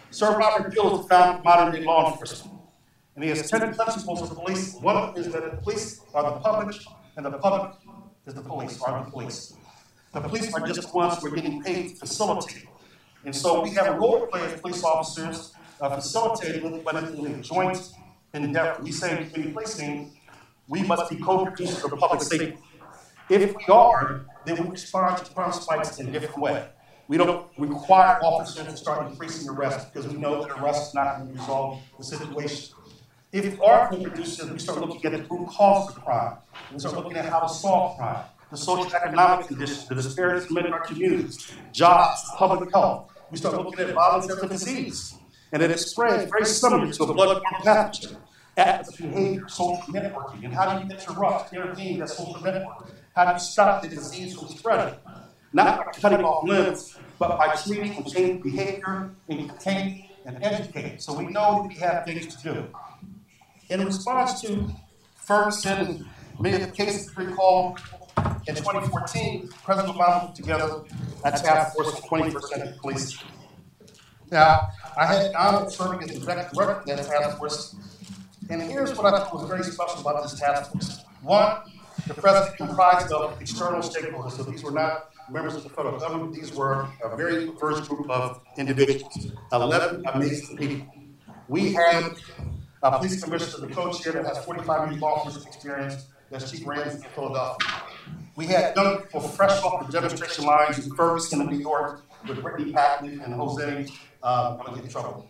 Sir 0.09 0.37
Robert 0.37 0.71
Peel 0.71 0.95
is 0.95 1.01
the 1.01 1.07
founder 1.09 1.39
of 1.39 1.43
modern 1.43 1.73
day 1.73 1.83
law 1.83 2.11
enforcement. 2.11 2.57
And 3.15 3.23
he 3.23 3.29
has 3.31 3.49
10 3.49 3.75
principles 3.75 4.21
of 4.21 4.35
police. 4.35 4.75
One 4.75 4.95
of 4.95 5.13
them 5.13 5.23
is 5.23 5.33
that 5.33 5.43
the 5.43 5.57
police 5.57 6.01
are 6.13 6.23
the 6.23 6.39
public, 6.39 6.75
and 7.17 7.25
the 7.25 7.31
public 7.31 7.73
is 8.25 8.33
the 8.33 8.41
police, 8.41 8.81
are 8.81 9.03
the 9.03 9.11
police. 9.11 9.53
The 10.13 10.21
police 10.21 10.53
are 10.53 10.65
just 10.65 10.81
the 10.83 10.87
ones 10.95 11.19
who 11.19 11.27
are 11.27 11.35
getting 11.35 11.61
paid 11.61 11.89
to 11.89 11.95
facilitate. 11.97 12.65
And 13.25 13.35
so 13.35 13.61
we 13.61 13.71
have 13.71 13.87
a 13.87 13.99
role 13.99 14.21
to 14.21 14.27
play 14.27 14.41
as 14.41 14.59
police 14.61 14.83
officers, 14.83 15.53
uh, 15.81 15.95
facilitating, 15.95 16.81
but 16.83 16.95
in 16.95 17.25
a 17.25 17.41
joint 17.41 17.91
endeavor. 18.33 18.81
We 18.81 18.91
say 18.91 19.29
in 19.35 19.53
policing, 19.53 20.11
we 20.67 20.81
must 20.83 21.09
be 21.09 21.17
co-producers 21.17 21.83
of 21.83 21.91
public 21.99 22.21
safety. 22.21 22.57
If 23.29 23.55
we 23.55 23.65
are, 23.71 24.25
then 24.45 24.63
we 24.63 24.71
respond 24.71 25.17
to 25.19 25.33
crime 25.33 25.51
spikes 25.51 25.99
in 25.99 26.09
a 26.09 26.11
different 26.11 26.39
way. 26.39 26.67
We 27.07 27.17
don't 27.17 27.47
require 27.57 28.19
officers 28.23 28.65
to 28.65 28.77
start 28.77 29.11
increasing 29.11 29.49
arrests 29.49 29.85
because 29.85 30.11
we 30.11 30.17
know 30.17 30.41
that 30.41 30.59
arrests 30.59 30.89
is 30.89 30.93
not 30.95 31.17
going 31.17 31.33
to 31.33 31.39
resolve 31.39 31.81
the 31.97 32.03
situation. 32.03 32.75
If 33.31 33.59
we 33.59 33.65
are 33.65 33.89
co-producers, 33.89 34.49
we 34.49 34.59
start 34.59 34.79
looking 34.79 35.05
at 35.05 35.11
the 35.11 35.27
root 35.29 35.47
cause 35.49 35.89
of 35.89 36.03
crime. 36.03 36.37
We 36.71 36.79
start 36.79 36.95
looking 36.95 37.17
at 37.17 37.25
how 37.25 37.41
to 37.41 37.49
solve 37.49 37.97
crime. 37.97 38.25
the 38.53 38.57
social 38.57 38.93
economic 38.93 39.47
conditions, 39.47 39.87
the 39.87 39.95
disparities 39.95 40.49
in 40.49 40.73
our 40.73 40.81
communities, 40.81 41.51
jobs, 41.71 42.23
public 42.37 42.71
health. 42.71 43.11
We 43.31 43.37
start 43.37 43.55
looking 43.57 43.79
at 43.79 43.95
violence 43.95 44.29
as 44.31 44.43
a 44.43 44.47
disease, 44.47 45.15
and 45.53 45.61
it 45.61 45.79
spreads 45.79 46.29
very 46.29 46.45
similar 46.45 46.91
to 46.91 47.03
a 47.03 47.13
bloodborne 47.13 47.41
pathogen. 47.61 48.17
Adverse 48.57 48.95
behavior, 48.97 49.47
social 49.47 49.81
networking, 49.93 50.43
and 50.43 50.53
how 50.53 50.77
do 50.77 50.85
you 50.85 50.91
interrupt, 50.91 51.53
intervene 51.53 51.99
that 51.99 52.09
social 52.09 52.41
network? 52.41 52.91
How 53.15 53.25
do 53.25 53.33
you 53.33 53.39
stop 53.39 53.81
the 53.81 53.87
disease 53.87 54.37
from 54.37 54.47
spreading? 54.49 54.95
Not 55.53 55.85
by 55.85 55.91
cutting 55.91 56.25
off 56.25 56.43
limbs, 56.47 56.97
but 57.19 57.37
by 57.37 57.55
treating 57.55 57.95
and 57.95 58.07
changing 58.11 58.41
behavior 58.41 59.11
and 59.29 59.49
containing 59.49 60.09
and 60.25 60.43
educating. 60.43 60.99
So 60.99 61.13
we 61.13 61.27
know 61.27 61.61
that 61.61 61.67
we 61.67 61.75
have 61.75 62.05
things 62.05 62.35
to 62.35 62.53
do. 62.53 62.67
In 63.69 63.85
response 63.85 64.41
to 64.41 64.69
Ferguson 65.15 65.77
and 65.77 66.05
many 66.39 66.55
of 66.55 66.69
the 66.69 66.75
cases 66.75 67.15
recall, 67.15 67.77
in 68.47 68.55
2014, 68.55 69.49
President 69.63 69.95
Obama 69.95 70.27
put 70.27 70.35
together 70.35 70.81
a 71.23 71.31
task 71.31 71.75
force 71.75 71.93
of 71.93 72.03
21st 72.05 72.43
century 72.43 72.73
police. 72.81 73.23
Now, 74.33 74.71
I 74.97 75.05
had 75.05 75.35
of 75.35 75.71
serving 75.71 76.01
as 76.01 76.09
executive 76.09 76.51
director 76.53 76.91
of 76.91 76.97
that 76.97 77.05
task 77.05 77.37
force, 77.37 77.75
and 78.49 78.63
here's 78.63 78.97
what 78.97 79.13
I 79.13 79.19
thought 79.19 79.31
was 79.31 79.47
very 79.47 79.63
special 79.63 80.01
about 80.01 80.23
this 80.23 80.39
task 80.39 80.71
force. 80.71 81.05
One, 81.21 81.57
the 82.07 82.15
president 82.15 82.57
comprised 82.57 83.11
of 83.11 83.39
external 83.39 83.81
stakeholders, 83.81 84.31
so 84.31 84.41
these 84.41 84.63
were 84.63 84.71
not 84.71 85.11
members 85.29 85.53
of 85.53 85.61
the 85.61 85.69
federal 85.69 85.99
government, 85.99 86.33
these 86.33 86.51
were 86.51 86.87
a 87.03 87.15
very 87.15 87.45
diverse 87.45 87.87
group 87.87 88.09
of 88.09 88.41
individuals, 88.57 89.33
11 89.51 90.03
amazing 90.15 90.57
people. 90.57 90.95
We 91.47 91.73
had 91.73 92.15
a 92.81 92.97
police 92.97 93.23
commissioner, 93.23 93.67
the 93.67 93.73
co-chair 93.75 94.13
that 94.13 94.25
has 94.25 94.43
45 94.45 94.89
years 94.89 94.99
law 94.99 95.17
enforcement 95.17 95.45
experience, 95.45 96.07
that's 96.31 96.49
Chief 96.49 96.65
Ramsey 96.65 97.03
in 97.05 97.11
Philadelphia. 97.11 97.69
We 98.35 98.47
had 98.47 98.75
young 98.75 98.97
people 99.03 99.21
fresh 99.21 99.61
off 99.61 99.85
the 99.85 99.91
demonstration 99.91 100.45
lines 100.45 100.83
in 100.83 100.95
Ferguson 100.95 101.41
in 101.41 101.51
New 101.51 101.59
York 101.59 102.03
with 102.27 102.41
Brittany 102.41 102.71
Packnett 102.71 103.23
and 103.23 103.33
Jose, 103.33 103.87
uh, 104.21 104.57
I'm 104.57 104.65
gonna 104.65 104.77
get 104.77 104.85
in 104.85 104.91
trouble, 104.91 105.27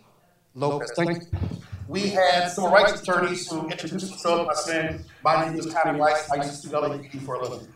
Lopez, 0.54 0.92
thank 0.96 1.22
you. 1.22 1.38
We 1.88 2.08
had 2.08 2.48
civil 2.48 2.70
rights 2.70 3.02
attorneys 3.02 3.50
who 3.50 3.68
introduced 3.68 4.08
themselves 4.08 4.46
by 4.46 4.54
saying, 4.54 5.04
my 5.22 5.44
name 5.44 5.58
is 5.58 5.66
Connie 5.72 6.00
Rice, 6.00 6.30
I 6.30 6.36
used 6.36 6.62
to 6.62 6.68
do 6.68 6.76
LAPD 6.76 7.20
for 7.22 7.34
a 7.34 7.42
living. 7.42 7.68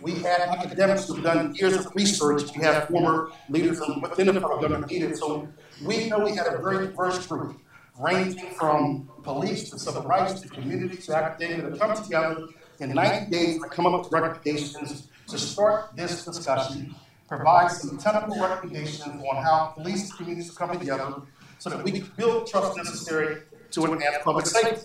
We 0.00 0.12
had 0.14 0.40
academics 0.40 1.08
who've 1.08 1.22
done 1.22 1.54
years 1.54 1.74
of 1.74 1.94
research. 1.94 2.56
We 2.56 2.62
have 2.62 2.88
former 2.88 3.30
leaders 3.50 3.84
from 3.84 4.00
within 4.00 4.28
the 4.28 4.32
federal 4.34 4.58
government 4.58 4.90
needed. 4.90 5.16
So 5.18 5.46
we 5.84 6.08
know 6.08 6.20
we 6.20 6.34
had 6.34 6.46
a 6.46 6.56
very 6.56 6.86
diverse 6.86 7.26
group, 7.26 7.60
ranging 7.98 8.50
from 8.54 9.10
police 9.22 9.68
to 9.70 9.78
civil 9.78 10.02
rights 10.02 10.40
to 10.40 10.48
community 10.48 10.96
to 10.96 11.14
academia 11.14 11.70
to 11.70 11.76
come 11.76 12.02
together 12.02 12.46
in 12.78 12.94
90 12.94 13.30
days 13.30 13.62
to 13.62 13.68
come 13.68 13.86
up 13.86 14.04
with 14.04 14.12
recommendations 14.12 15.08
to 15.28 15.38
start 15.38 15.90
this 15.94 16.24
discussion, 16.24 16.94
provide 17.30 17.70
some 17.70 17.96
technical 17.96 18.40
recommendations 18.40 19.06
on 19.06 19.36
how 19.42 19.72
police 19.76 20.12
communities 20.12 20.50
come 20.50 20.76
together 20.76 21.14
so 21.58 21.70
that 21.70 21.82
we 21.84 21.92
can 21.92 22.10
build 22.16 22.48
trust 22.48 22.76
necessary 22.76 23.42
to 23.70 23.84
enhance 23.86 24.16
public 24.24 24.46
safety. 24.46 24.82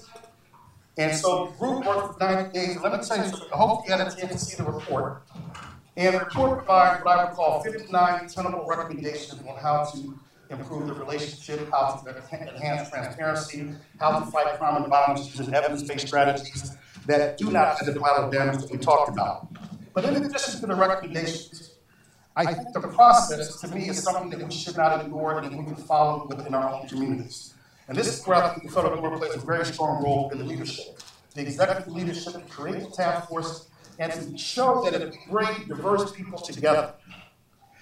And 0.98 1.14
so 1.18 1.48
the 1.48 1.58
group 1.58 1.86
worked 1.86 2.20
for 2.20 2.34
90 2.34 2.54
days. 2.54 2.78
Let 2.82 2.94
me 2.94 3.00
tell 3.04 3.18
you 3.18 3.24
something. 3.24 3.50
I 3.52 3.58
hope 3.58 3.84
you 3.86 3.92
had 3.92 4.08
a 4.08 4.16
chance 4.16 4.32
to 4.32 4.38
see 4.38 4.56
the 4.58 4.64
report. 4.64 5.24
And 5.98 6.14
the 6.14 6.20
report 6.20 6.60
provides 6.60 7.04
what 7.04 7.18
I 7.18 7.26
would 7.26 7.34
call 7.34 7.64
59 7.64 8.28
tenable 8.28 8.66
recommendations 8.68 9.42
on 9.42 9.58
how 9.58 9.86
to 9.86 10.20
improve 10.52 10.86
the 10.86 10.94
relationship, 10.94 11.68
how 11.72 11.96
to 11.96 12.10
enhance 12.32 12.90
transparency, 12.92 13.72
how 14.00 14.20
to 14.20 14.26
fight 14.28 14.56
crime 14.60 14.84
and 14.84 14.88
violence 14.88 15.36
using 15.36 15.52
evidence-based 15.52 16.08
strategies 16.08 16.78
that 17.08 17.40
do 17.40 17.52
not 17.52 17.78
have 17.78 17.88
the 17.88 17.94
collateral 17.94 18.30
damage 18.30 18.62
that 18.62 18.72
we 18.72 18.78
talked 18.78 19.10
about. 19.10 19.48
But 19.96 20.06
in 20.06 20.16
addition 20.18 20.60
to 20.60 20.68
the 20.68 20.76
recommendations, 20.76 21.75
I 22.38 22.54
think 22.54 22.74
the 22.74 22.82
process, 22.82 23.62
to 23.62 23.68
me, 23.70 23.88
is 23.90 24.04
something 24.04 24.30
that 24.38 24.46
we 24.46 24.54
should 24.54 24.76
not 24.76 25.00
ignore 25.06 25.40
and 25.40 25.58
we 25.58 25.64
can 25.64 25.76
follow 25.76 26.28
within 26.28 26.54
our 26.54 26.70
own 26.70 26.88
communities. 26.88 27.54
And 27.88 27.98
this 27.98 28.08
is 28.08 28.26
where 28.26 28.44
I 28.44 28.50
think 28.50 28.64
the 28.68 28.74
federal 28.74 28.96
government 28.96 29.22
plays 29.22 29.36
a 29.36 29.46
very 29.46 29.66
strong 29.66 30.04
role 30.04 30.30
in 30.32 30.40
the 30.40 30.44
leadership. 30.44 31.00
The 31.34 31.42
executive 31.42 31.88
leadership 31.88 32.34
to 32.34 32.40
create 32.50 32.84
the 32.84 32.90
task 32.90 33.30
force 33.30 33.68
and 34.00 34.12
to 34.12 34.38
show 34.38 34.84
that 34.84 35.02
if 35.02 35.12
we 35.12 35.20
bring 35.30 35.68
diverse 35.68 36.12
people 36.12 36.38
together, 36.40 36.94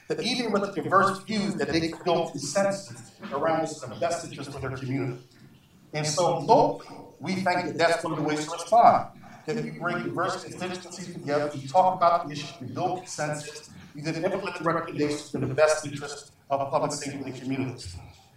that 0.08 0.22
even 0.22 0.52
with 0.52 0.76
diverse 0.76 1.24
views, 1.24 1.56
that 1.56 1.70
they 1.70 1.88
can 1.88 2.00
build 2.04 2.32
consensus 2.32 3.12
around 3.32 3.62
what's 3.62 3.82
in 3.82 3.90
the 3.90 3.96
best 3.96 4.26
interest 4.26 4.54
of 4.54 4.62
their 4.62 4.78
community. 4.78 5.20
And 5.94 6.06
so 6.06 6.40
locally, 6.40 6.98
we 7.20 7.36
think 7.36 7.66
that 7.66 7.78
that's 7.78 8.04
one 8.04 8.14
of 8.14 8.20
the 8.20 8.26
ways 8.26 8.46
to 8.46 8.52
respond. 8.52 9.08
That 9.48 9.64
we 9.64 9.72
bring 9.72 10.04
diverse 10.04 10.44
constituencies 10.44 11.14
together, 11.14 11.52
we 11.54 11.68
talk 11.68 11.98
about 11.98 12.28
the 12.28 12.34
issues, 12.34 12.54
we 12.62 12.68
build 12.68 13.00
consensus, 13.00 13.70
we 13.96 14.02
then 14.02 14.16
implement 14.16 14.58
the 14.58 14.64
recommendations 14.64 15.34
in 15.36 15.42
the 15.42 15.54
best 15.54 15.86
interest 15.86 16.32
of 16.50 16.70
public 16.72 16.92
safety 16.92 17.32
communities. 17.40 17.96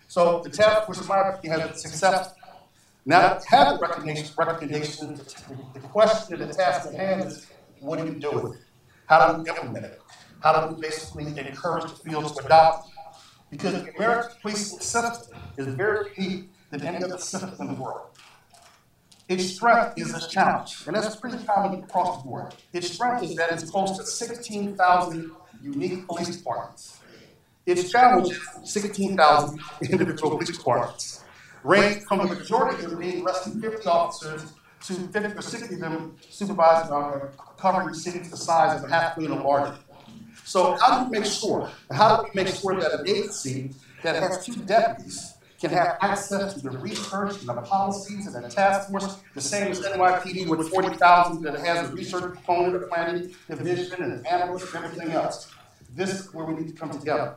So 0.08 0.40
the 0.42 0.50
task 0.50 0.86
force, 0.86 1.00
opinion, 1.00 1.60
has 1.60 1.70
been 1.70 1.78
successful. 1.78 2.36
Now 3.04 3.20
that 3.20 3.44
have 3.46 3.75
the 3.75 3.86
recommendations, 3.86 4.36
recommendations, 4.36 5.34
the 5.75 5.80
question 5.80 6.40
and 6.40 6.50
the 6.50 6.54
task 6.54 6.88
at 6.88 6.94
hand 6.94 7.22
is, 7.28 7.46
what 7.80 7.98
do 7.98 8.06
you 8.06 8.18
do 8.18 8.30
with 8.32 8.54
it? 8.54 8.60
How 9.06 9.32
do 9.32 9.42
we 9.42 9.48
implement 9.48 9.84
it? 9.84 10.00
How 10.40 10.66
do 10.66 10.75
we 10.75 10.80
basically 10.80 11.26
encourage 11.38 11.84
the 11.84 12.10
field 12.10 12.36
to 12.36 12.44
adopt 12.44 12.88
it? 12.88 12.94
Because 13.50 13.72
the 13.75 13.94
American 13.96 14.32
policing 14.42 14.80
system 14.80 15.38
is 15.56 15.66
very 15.75 16.10
unique 16.16 16.50
than 16.70 16.82
any 16.82 17.02
other 17.04 17.18
system 17.18 17.54
in 17.60 17.75
the 17.75 17.80
world. 17.80 18.08
Its 19.28 19.56
strength 19.56 19.95
is 19.99 20.14
its 20.14 20.28
challenge, 20.28 20.85
and 20.87 20.95
that's 20.95 21.16
pretty 21.16 21.38
common 21.45 21.83
across 21.83 22.23
the 22.23 22.28
board. 22.28 22.54
Its 22.73 22.92
strength 22.92 23.25
is 23.25 23.35
that 23.35 23.50
it's 23.50 23.68
close 23.68 23.99
to 23.99 24.06
16,000 24.06 25.33
unique 25.61 26.06
police 26.06 26.37
departments. 26.37 27.00
Its 27.66 27.90
challenge 27.90 28.30
is 28.30 28.40
16,000 28.73 29.61
individual 29.90 30.30
police 30.30 30.56
departments, 30.56 31.25
range 31.64 32.04
from 32.04 32.18
the 32.18 32.35
majority 32.37 32.85
of 32.85 32.90
them 32.90 33.00
being 33.00 33.25
less 33.25 33.45
than 33.45 33.61
50 33.61 33.88
officers 33.88 34.52
to 34.83 34.95
50 34.95 35.38
or 35.38 35.42
60 35.42 35.75
of 35.75 35.80
them 35.80 36.16
supervising 36.30 36.92
or 36.92 37.33
covering 37.59 37.95
cities 37.95 38.30
the 38.30 38.37
size 38.37 38.80
of 38.80 38.88
a 38.88 38.92
half 38.95 39.18
million 39.18 39.38
or 39.38 39.42
larger. 39.42 39.78
So 40.45 40.76
how 40.80 41.02
do 41.02 41.11
we 41.11 41.18
make 41.18 41.28
sure? 41.28 41.68
How 41.90 42.18
do 42.18 42.28
we 42.33 42.45
make 42.45 42.54
sure 42.54 42.78
that 42.80 43.00
an 43.00 43.09
agency 43.09 43.73
that 44.04 44.23
has 44.23 44.47
two 44.47 44.54
deputies 44.54 45.36
can 45.60 45.70
have 45.70 45.96
access 46.00 46.54
to 46.54 46.60
the 46.60 46.78
research 46.78 47.38
and 47.40 47.48
the 47.48 47.54
policies 47.54 48.26
and 48.26 48.44
the 48.44 48.48
task 48.48 48.90
force, 48.90 49.18
the 49.34 49.40
same 49.40 49.70
as 49.70 49.80
NYPD 49.80 50.48
with 50.48 50.68
40,000 50.68 51.42
that 51.42 51.58
has 51.60 51.88
a 51.88 51.92
research 51.92 52.34
component, 52.34 52.76
a 52.76 52.86
planning 52.86 53.34
division, 53.48 54.02
and 54.02 54.26
analysts 54.26 54.75
and 54.75 54.84
everything 54.84 55.12
else. 55.12 55.50
This 55.94 56.20
is 56.20 56.34
where 56.34 56.44
we 56.44 56.54
need 56.54 56.68
to 56.68 56.75
come 56.75 56.90
together. 56.90 57.36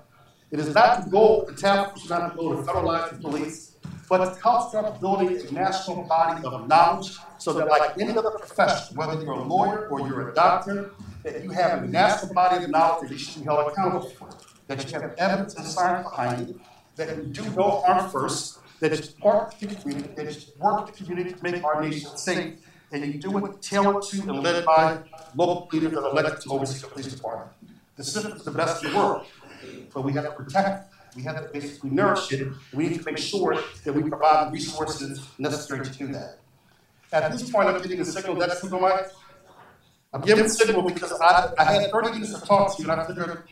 It 0.51 0.59
is 0.59 0.73
not 0.73 1.05
the 1.05 1.11
goal, 1.11 1.45
the 1.47 1.55
task 1.55 1.91
force 1.91 2.03
is 2.03 2.09
not 2.09 2.31
the 2.31 2.41
goal 2.41 2.55
to 2.55 2.63
federalize 2.63 3.11
the 3.11 3.17
police, 3.17 3.75
but 4.09 4.33
to 4.33 4.41
help 4.41 4.99
building 4.99 5.37
a 5.37 5.51
national 5.53 6.03
body 6.03 6.43
of 6.43 6.67
knowledge 6.67 7.15
so 7.37 7.53
that 7.53 7.67
like 7.67 7.97
any 7.99 8.17
other 8.17 8.31
profession, 8.31 8.97
whether 8.97 9.21
you're 9.21 9.33
a 9.33 9.43
lawyer 9.43 9.87
or 9.89 10.01
you're 10.07 10.31
a 10.31 10.33
doctor, 10.33 10.91
that 11.23 11.43
you 11.43 11.51
have 11.51 11.83
a 11.83 11.87
national 11.87 12.33
body 12.33 12.63
of 12.63 12.69
knowledge 12.71 13.09
that 13.09 13.11
you 13.11 13.19
should 13.19 13.41
be 13.41 13.45
held 13.45 13.71
accountable 13.71 14.09
for, 14.09 14.27
that 14.67 14.83
you 14.83 14.99
have 14.99 15.13
evidence 15.19 15.55
and 15.55 15.65
science 15.65 16.09
behind 16.09 16.49
it, 16.49 16.55
that 16.99 17.33
do 17.33 17.43
no 17.51 17.81
harm 17.81 18.09
first, 18.09 18.59
that 18.81 18.91
you 18.91 19.21
part 19.21 19.53
of 19.53 19.59
the 19.59 19.75
community, 19.75 20.09
that 20.15 20.35
you 20.35 20.41
work 20.59 20.85
the 20.87 20.91
community 20.91 21.31
to 21.33 21.43
make 21.43 21.63
our 21.63 21.81
nation 21.81 22.15
safe, 22.17 22.59
and 22.91 23.05
you 23.05 23.19
do 23.19 23.45
it 23.45 23.61
tailored 23.61 24.03
to 24.03 24.21
and 24.21 24.43
led 24.43 24.65
by 24.65 24.99
local 25.35 25.67
leaders 25.71 25.91
that 25.91 26.03
are 26.03 26.11
elected 26.11 26.41
to 26.41 26.49
oversee 26.49 26.79
the 26.81 26.87
police 26.87 27.07
department. 27.07 27.51
The 27.95 28.03
system 28.03 28.33
is 28.33 28.43
the 28.43 28.51
best 28.51 28.83
in 28.83 28.91
the 28.91 28.97
world, 28.97 29.25
but 29.93 30.01
we 30.03 30.13
have 30.13 30.25
to 30.25 30.31
protect 30.31 30.69
it. 30.69 30.85
We 31.15 31.23
have 31.23 31.37
to 31.37 31.49
basically 31.51 31.89
nourish 31.89 32.31
it. 32.31 32.47
We 32.73 32.89
need 32.89 32.99
to 32.99 33.05
make 33.05 33.17
sure 33.17 33.57
that 33.83 33.93
we 33.93 34.03
provide 34.03 34.47
the 34.47 34.51
resources 34.51 35.25
necessary 35.39 35.83
to 35.85 35.91
do 35.91 36.07
that. 36.07 36.37
At 37.11 37.31
this 37.31 37.49
point, 37.49 37.67
I'm 37.69 37.81
getting 37.81 37.99
a 37.99 38.05
signal. 38.05 38.35
That 38.35 38.57
signal, 38.57 38.81
Mike? 38.81 39.07
I'm 40.13 40.21
giving 40.21 40.45
a 40.45 40.49
signal 40.49 40.83
because 40.83 41.11
I, 41.13 41.51
I 41.57 41.63
had 41.63 41.91
30 41.91 42.11
minutes 42.11 42.39
to 42.39 42.45
talk 42.45 42.75
to 42.75 42.83
you, 42.83 42.91
and 42.91 43.01
I 43.01 43.05
figured 43.05 43.43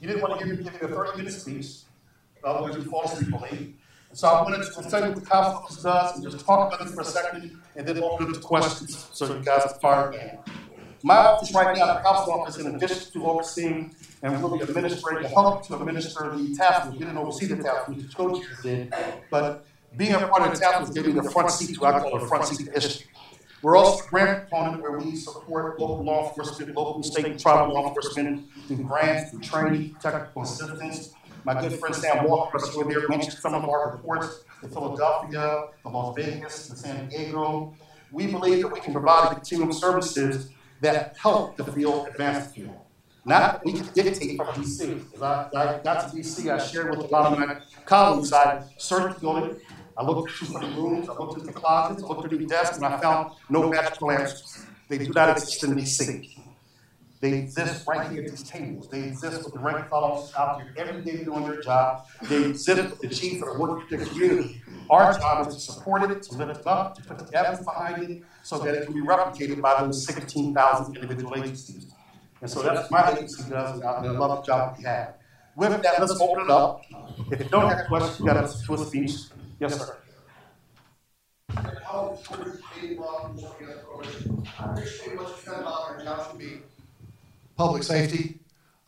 you 0.00 0.08
didn't 0.08 0.22
want 0.22 0.38
to 0.38 0.46
give 0.46 0.58
me 0.58 0.66
a 0.66 0.88
30 0.88 1.18
minute 1.18 1.32
speech. 1.32 1.66
Otherwise, 2.44 2.76
on 2.76 3.42
me. 3.50 3.74
So 4.12 4.28
I 4.28 4.42
wanted 4.42 4.64
to 4.64 4.72
what 4.74 5.14
the 5.16 5.20
conference 5.22 5.82
does 5.82 6.14
and 6.14 6.30
just 6.30 6.44
talk 6.46 6.72
about 6.72 6.86
it 6.86 6.90
for 6.92 7.00
a 7.00 7.04
second, 7.04 7.60
and 7.74 7.86
then 7.86 8.02
open 8.02 8.28
up 8.28 8.34
to 8.34 8.40
questions 8.40 9.08
so 9.12 9.34
you 9.34 9.42
guys 9.42 9.76
fire 9.82 10.12
in. 10.12 10.38
My 11.02 11.16
office 11.16 11.52
right 11.52 11.76
now, 11.76 11.94
the 11.94 12.00
council 12.00 12.32
office, 12.32 12.56
in 12.58 12.74
addition 12.74 13.12
to 13.12 13.26
overseeing 13.26 13.94
and 14.22 14.40
really 14.42 14.62
administering 14.62 15.22
to 15.22 15.28
help 15.28 15.66
to 15.66 15.74
administer 15.74 16.34
the 16.34 16.54
task 16.54 16.86
force, 16.86 16.98
didn't 16.98 17.16
oversee 17.18 17.46
the 17.46 17.62
task 17.62 17.86
force, 17.86 18.02
the 18.02 18.14
co-chairs 18.14 18.62
did, 18.62 18.94
but 19.30 19.66
being 19.96 20.14
a 20.14 20.28
part 20.28 20.42
of 20.42 20.54
the 20.54 20.60
task 20.60 20.94
gave 20.94 21.06
me 21.06 21.12
the 21.12 21.30
front 21.30 21.50
seat 21.50 21.74
to, 21.74 21.84
I 21.84 22.00
call 22.00 22.22
it 22.22 22.28
front 22.28 22.46
seat 22.46 22.66
to 22.66 22.72
history. 22.72 23.06
We're 23.62 23.76
also 23.76 24.04
a 24.04 24.08
grant 24.08 24.48
component 24.48 24.82
where 24.82 24.98
we 24.98 25.16
support 25.16 25.80
local 25.80 26.04
law 26.04 26.28
enforcement, 26.28 26.76
local, 26.76 27.02
state, 27.02 27.24
and 27.24 27.40
tribal 27.40 27.74
law 27.74 27.88
enforcement 27.88 28.46
through 28.66 28.76
grants, 28.76 29.30
through 29.30 29.40
training, 29.40 29.96
technical 30.00 30.42
assistance. 30.42 31.14
My 31.44 31.60
good 31.60 31.78
friend 31.78 31.94
Sam 31.94 32.24
Walker, 32.24 32.56
was 32.56 32.74
there, 32.88 33.06
mentioned 33.08 33.34
some 33.34 33.54
of 33.54 33.68
our 33.68 33.92
reports, 33.92 34.44
the 34.62 34.68
Philadelphia, 34.68 35.64
the 35.82 35.88
Las 35.90 36.16
Vegas, 36.16 36.68
the 36.68 36.76
San 36.76 37.08
Diego. 37.08 37.74
We 38.10 38.28
believe 38.28 38.62
that 38.62 38.72
we 38.72 38.80
can 38.80 38.94
provide 38.94 39.30
continuum 39.30 39.72
services 39.72 40.50
that 40.80 41.16
help 41.18 41.56
the 41.58 41.64
field 41.64 42.08
advance 42.08 42.46
the 42.46 42.52
field. 42.54 42.78
Not 43.26 43.62
we 43.64 43.74
can 43.74 43.86
dictate 43.94 44.36
from 44.36 44.46
DC. 44.48 45.14
As 45.14 45.22
I, 45.22 45.48
I 45.54 45.80
got 45.82 46.10
to 46.10 46.16
DC, 46.16 46.50
I 46.50 46.58
shared 46.64 46.90
with 46.90 47.00
a 47.00 47.08
lot 47.08 47.32
of 47.32 47.38
my 47.38 47.58
colleagues, 47.84 48.32
I 48.32 48.62
searched 48.78 49.16
the 49.16 49.20
building, 49.20 49.60
I 49.98 50.04
looked 50.04 50.30
through 50.30 50.60
the 50.60 50.66
rooms, 50.76 51.08
I 51.08 51.12
looked 51.12 51.34
through 51.34 51.46
the 51.46 51.52
closets, 51.52 52.02
I 52.02 52.06
looked 52.06 52.28
through 52.28 52.38
the 52.38 52.46
desks, 52.46 52.76
and 52.76 52.86
I 52.86 52.98
found 52.98 53.32
no 53.50 53.68
magical 53.68 54.10
answers. 54.10 54.64
They 54.88 54.98
do 54.98 55.12
not 55.12 55.30
exist 55.30 55.62
in 55.64 55.74
DC. 55.74 56.38
They 57.24 57.38
exist 57.38 57.86
right 57.88 58.10
here 58.10 58.22
at 58.22 58.28
these 58.28 58.42
tables. 58.42 58.86
They 58.90 59.04
exist 59.04 59.44
with 59.44 59.54
the 59.54 59.58
rank 59.58 59.88
fellows 59.88 60.30
out 60.36 60.60
here 60.60 60.74
every 60.76 61.00
day 61.02 61.24
doing 61.24 61.44
their 61.44 61.58
job. 61.62 62.06
They 62.28 62.44
exist 62.50 62.82
with 62.82 63.00
the 63.00 63.08
chief 63.08 63.40
that 63.40 63.46
are 63.46 63.58
working 63.58 63.98
with 63.98 64.00
the 64.00 64.10
community. 64.10 64.60
Our 64.90 65.18
job 65.18 65.48
is 65.48 65.54
to 65.54 65.60
support 65.72 66.02
it, 66.02 66.22
to 66.24 66.34
lift 66.34 66.60
it 66.60 66.66
up, 66.66 66.96
to 66.96 67.02
put 67.02 67.16
the 67.16 67.34
evidence 67.34 67.64
behind 67.64 68.02
it, 68.02 68.24
so 68.42 68.58
that 68.58 68.74
it 68.74 68.84
can 68.84 68.92
be 68.92 69.00
replicated 69.00 69.62
by 69.62 69.80
those 69.80 70.04
sixteen 70.04 70.52
thousand 70.52 70.96
individual 70.96 71.34
agencies. 71.34 71.94
And 72.42 72.50
so 72.50 72.60
that's 72.60 72.90
my 72.90 73.12
agency 73.12 73.48
does, 73.48 73.80
and 73.80 73.88
I 73.88 74.04
and 74.04 74.18
love 74.20 74.44
the 74.44 74.46
job 74.46 74.74
we 74.76 74.84
have. 74.84 75.14
With 75.56 75.82
that, 75.82 75.98
let's 75.98 76.20
open 76.20 76.44
it 76.44 76.50
up. 76.50 76.82
If 77.32 77.40
you 77.40 77.48
don't 77.48 77.70
have 77.70 77.86
questions, 77.86 78.20
you 78.20 78.26
got 78.26 78.34
to 78.34 78.74
a 78.74 78.78
speech. 78.84 79.12
Yes, 79.60 79.78
sir. 79.78 79.96
How 81.48 82.18
over? 82.20 82.60
I 84.58 84.72
appreciate 84.72 85.16
what 85.16 85.28
you 85.28 85.34
said 85.42 85.60
about 85.60 85.88
our 85.88 86.04
job 86.04 86.38
be. 86.38 86.60
Public 87.56 87.82
safety. 87.82 88.38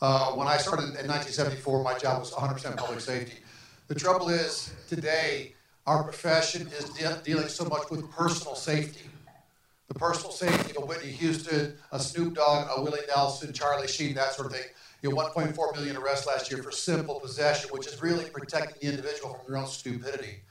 Uh, 0.00 0.32
When 0.32 0.46
I 0.48 0.56
started 0.58 0.84
in 1.00 1.06
1974, 1.08 1.82
my 1.82 1.96
job 1.98 2.20
was 2.20 2.30
100% 2.32 2.76
public 2.76 3.00
safety. 3.00 3.38
The 3.88 3.94
trouble 3.94 4.28
is, 4.28 4.72
today, 4.88 5.54
our 5.86 6.02
profession 6.02 6.66
is 6.78 6.90
de- 6.90 7.20
dealing 7.24 7.48
so 7.48 7.64
much 7.64 7.88
with 7.90 8.10
personal 8.10 8.54
safety. 8.56 9.08
The 9.88 9.94
personal 9.94 10.32
safety 10.32 10.76
of 10.76 10.88
Whitney 10.88 11.12
Houston, 11.12 11.78
a 11.92 12.00
Snoop 12.00 12.34
Dogg, 12.34 12.68
a 12.76 12.82
Willie 12.82 12.98
Nelson, 13.08 13.52
Charlie 13.52 13.86
Sheen, 13.86 14.14
that 14.14 14.32
sort 14.32 14.48
of 14.48 14.52
thing. 14.52 14.66
You 15.02 15.10
know, 15.10 15.16
1.4 15.16 15.76
million 15.76 15.96
arrests 15.96 16.26
last 16.26 16.50
year 16.50 16.62
for 16.62 16.72
simple 16.72 17.20
possession, 17.20 17.70
which 17.70 17.86
is 17.86 18.02
really 18.02 18.28
protecting 18.30 18.76
the 18.80 18.88
individual 18.88 19.34
from 19.34 19.52
their 19.52 19.62
own 19.62 19.68
stupidity. 19.68 20.42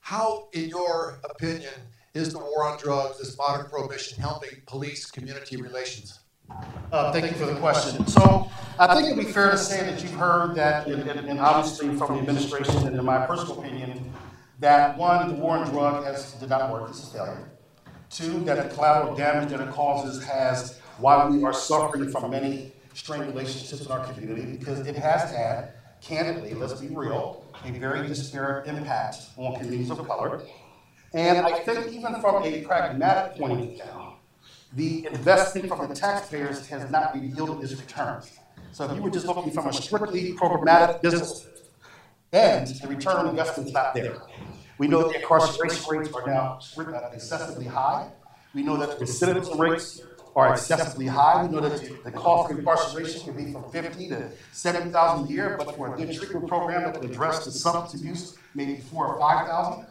How, 0.00 0.48
in 0.52 0.68
your 0.68 1.20
opinion, 1.24 1.72
is 2.14 2.32
the 2.32 2.38
war 2.38 2.64
on 2.66 2.78
drugs, 2.78 3.18
this 3.18 3.38
modern 3.38 3.66
prohibition, 3.66 4.18
helping 4.20 4.62
police 4.66 5.10
community 5.10 5.56
relations? 5.56 6.20
Uh, 6.50 7.12
Thank 7.12 7.26
you 7.26 7.36
for 7.36 7.46
the 7.46 7.56
question. 7.56 8.06
So 8.06 8.50
I 8.78 8.94
think 8.94 9.06
it'd 9.12 9.18
be 9.18 9.32
fair 9.32 9.50
to 9.50 9.58
say 9.58 9.82
that 9.90 10.02
you've 10.02 10.14
heard 10.14 10.54
that, 10.54 10.86
and- 10.86 11.08
and 11.08 11.40
obviously 11.40 11.96
from 11.96 12.14
the 12.14 12.20
administration 12.20 12.86
and 12.86 12.96
in 12.96 13.04
my 13.04 13.26
personal 13.26 13.58
opinion, 13.58 14.12
that 14.60 14.96
one, 14.96 15.28
the 15.28 15.34
war 15.34 15.58
on 15.58 15.68
drug 15.70 16.04
has, 16.04 16.32
did 16.32 16.48
not 16.48 16.70
work, 16.70 16.88
it's 16.90 17.02
a 17.02 17.16
failure. 17.16 17.50
Two, 18.08 18.40
that 18.44 18.68
the 18.68 18.74
collateral 18.74 19.14
damage 19.14 19.50
that 19.50 19.60
it 19.60 19.70
causes 19.70 20.24
has, 20.24 20.78
why 20.98 21.26
we 21.26 21.44
are 21.44 21.52
suffering 21.52 22.10
from 22.10 22.30
many 22.30 22.72
strained 22.94 23.26
relationships 23.26 23.84
in 23.84 23.92
our 23.92 24.06
community, 24.06 24.56
because 24.56 24.86
it 24.86 24.96
has 24.96 25.30
had, 25.30 25.72
candidly, 26.00 26.54
let's 26.54 26.80
be 26.80 26.88
real, 26.88 27.44
a 27.66 27.70
very 27.72 28.06
disparate 28.06 28.66
impact 28.66 29.16
on 29.36 29.54
communities 29.56 29.90
of 29.90 30.06
color. 30.06 30.40
And 31.12 31.46
I 31.46 31.58
think 31.60 31.92
even 31.92 32.20
from 32.20 32.42
a 32.44 32.62
pragmatic 32.62 33.38
point 33.38 33.52
of 33.52 33.58
view, 33.58 33.80
the 34.76 35.06
investment 35.06 35.68
from 35.68 35.88
the 35.88 35.94
taxpayers 35.94 36.66
has 36.68 36.90
not 36.90 37.14
been 37.14 37.34
yielded 37.34 37.64
its 37.64 37.80
returns. 37.80 38.30
So 38.72 38.84
if 38.84 38.94
you 38.94 39.02
were 39.02 39.10
just 39.10 39.26
looking 39.26 39.50
from 39.50 39.66
a 39.68 39.72
strictly 39.72 40.34
programmatic 40.34 41.00
business 41.00 41.46
end, 42.32 42.68
the 42.82 42.88
return 42.88 43.16
on 43.16 43.28
investment 43.28 43.68
is 43.68 43.74
not 43.74 43.94
there. 43.94 44.18
We 44.76 44.86
know 44.86 45.08
the 45.08 45.18
incarceration 45.18 45.82
rates 45.90 46.12
are 46.14 46.26
now 46.26 46.58
excessively 47.14 47.64
high. 47.64 48.10
We 48.54 48.62
know 48.62 48.76
that 48.76 48.98
the 48.98 49.04
recidivism 49.06 49.58
rates 49.58 50.02
are 50.34 50.52
excessively 50.52 51.06
high. 51.06 51.46
We 51.46 51.52
know 51.54 51.60
that 51.66 52.04
the- 52.04 52.10
cost 52.10 52.52
of 52.52 52.58
incarceration 52.58 53.22
can 53.22 53.44
be 53.46 53.52
from 53.52 53.70
fifty 53.70 54.08
to 54.08 54.30
seventy 54.52 54.90
thousand 54.90 55.28
a 55.28 55.32
year, 55.32 55.56
but 55.56 55.74
for 55.74 55.94
a 55.94 55.96
good 55.96 56.12
treatment 56.12 56.48
program 56.48 56.82
that 56.82 57.00
would 57.00 57.10
address 57.10 57.46
the 57.46 57.50
substance 57.50 57.98
abuse, 57.98 58.36
maybe 58.54 58.76
four 58.76 59.06
or 59.06 59.18
five 59.18 59.46
thousand. 59.46 59.86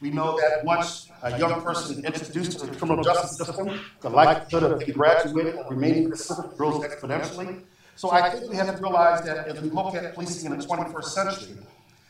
We 0.00 0.10
know 0.10 0.36
that 0.40 0.64
once 0.64 1.08
a 1.24 1.38
young 1.38 1.62
person 1.62 2.04
introduced 2.04 2.58
to 2.60 2.66
the 2.66 2.76
criminal 2.76 3.02
justice 3.02 3.38
system, 3.38 3.80
the 4.02 4.10
likelihood 4.10 4.72
of 4.72 4.78
them 4.78 4.90
graduating 4.92 5.54
or 5.54 5.70
remaining 5.70 6.04
in 6.04 6.10
the 6.10 6.16
system 6.16 6.50
grows 6.56 6.84
exponentially. 6.84 7.62
So 7.96 8.10
I 8.10 8.28
think 8.28 8.50
we 8.50 8.56
have 8.56 8.74
to 8.74 8.82
realize 8.82 9.24
that 9.24 9.48
as 9.48 9.60
we 9.62 9.70
look 9.70 9.94
at 9.94 10.14
policing 10.14 10.52
in 10.52 10.58
the 10.58 10.64
twenty-first 10.64 11.14
century, 11.14 11.56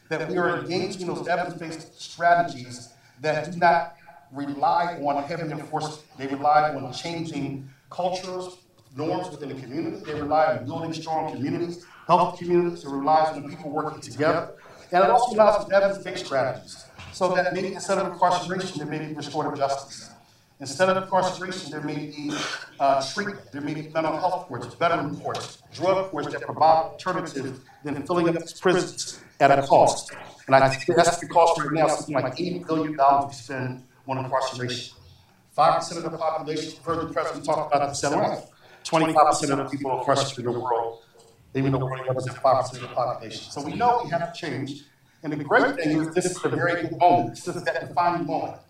that 0.09 0.29
we 0.29 0.37
are 0.37 0.59
engaging 0.59 1.03
in 1.03 1.07
those 1.15 1.29
evidence-based 1.29 2.01
strategies 2.01 2.89
that 3.21 3.53
do 3.53 3.59
not 3.59 3.95
rely 4.33 4.99
on 5.01 5.23
heavy 5.23 5.43
enforcement. 5.43 6.03
They 6.19 6.27
rely 6.27 6.75
on 6.75 6.93
changing 6.93 7.69
cultures, 7.91 8.57
norms 8.97 9.31
within 9.31 9.51
the 9.51 9.61
community. 9.63 10.05
They 10.05 10.15
rely 10.15 10.57
on 10.57 10.65
building 10.65 10.93
strong 10.93 11.33
communities, 11.33 11.87
healthy 12.09 12.45
communities. 12.45 12.85
It 12.85 12.89
relies 12.91 13.37
on 13.37 13.49
people 13.49 13.71
working 13.71 14.01
together. 14.01 14.55
And 14.91 15.05
it 15.05 15.11
also 15.11 15.39
on 15.39 15.73
evidence-based 15.73 16.27
strategies. 16.27 16.85
So 17.15 17.33
that 17.33 17.55
maybe 17.55 17.73
instead 17.73 17.99
of 17.99 18.13
incarceration, 18.13 18.79
there 18.79 18.89
may 18.89 18.99
be 19.07 19.15
restorative 19.15 19.57
justice. 19.57 20.11
Instead 20.59 20.89
of 20.89 20.97
incarceration, 21.05 21.71
there 21.71 21.81
may 21.81 22.07
be 22.07 22.33
uh, 22.81 23.01
treatment, 23.13 23.53
there 23.53 23.61
may 23.61 23.73
be 23.73 23.83
mental 23.83 24.17
health 24.17 24.49
courts, 24.49 24.75
veteran 24.75 25.15
courts, 25.21 25.63
drug 25.73 26.11
courts 26.11 26.33
that 26.33 26.43
provide 26.43 26.87
alternatives 26.91 27.61
than 27.85 28.03
filling 28.05 28.29
up 28.29 28.37
these 28.37 28.55
prisons 28.61 29.21
at 29.39 29.57
a 29.57 29.63
cost. 29.63 30.13
And 30.47 30.57
I 30.57 30.69
think 30.69 30.97
that's 30.97 31.19
the 31.19 31.29
cost 31.29 31.61
right 31.61 31.73
now, 31.73 31.87
something 31.87 32.15
like 32.15 32.41
eighty 32.41 32.59
billion 32.59 32.97
dollars 32.97 33.27
we 33.29 33.35
spend 33.35 33.85
on 34.09 34.19
incarceration. 34.19 34.97
Five 35.53 35.75
percent 35.77 36.05
of 36.05 36.11
the 36.11 36.19
population, 36.19 36.71
you've 36.73 36.85
heard 36.85 37.09
the 37.09 37.13
president 37.13 37.45
talk 37.45 37.73
about 37.73 38.03
length. 38.03 38.51
Twenty-five 38.83 39.27
percent 39.27 39.53
of 39.53 39.59
the 39.59 39.65
people 39.77 39.99
incarcerated 40.01 40.47
in 40.47 40.53
the 40.53 40.59
world, 40.59 41.03
even 41.55 41.71
though 41.71 41.85
we 41.85 42.01
represent 42.09 42.37
five 42.39 42.63
percent 42.63 42.83
of 42.83 42.89
the 42.91 42.95
population. 42.97 43.53
So 43.53 43.63
we 43.63 43.75
know 43.75 44.01
we 44.03 44.11
have 44.11 44.33
to 44.33 44.37
change. 44.37 44.83
And 45.25 45.33
the 45.33 45.43
great 45.43 45.77
thing 45.77 45.99
is, 45.99 46.15
this 46.15 46.27
is 46.27 46.45
a 46.45 46.51
very 46.51 46.83
good 46.83 46.99
moment, 46.99 47.31
this 47.37 47.57
is 47.57 47.65
that 47.65 47.89
defining 47.89 48.27
moment 48.27 48.61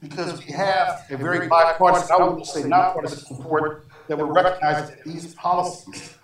because 0.00 0.44
we 0.44 0.52
have 0.52 1.06
a 1.08 1.16
very 1.16 1.46
bipartisan, 1.46 2.16
I 2.18 2.24
would 2.24 2.44
say 2.44 2.64
nonpartisan 2.64 3.36
support 3.36 3.84
that 4.08 4.18
will 4.18 4.26
recognize 4.26 4.90
that 4.90 5.04
these 5.04 5.34
policies, 5.36 6.16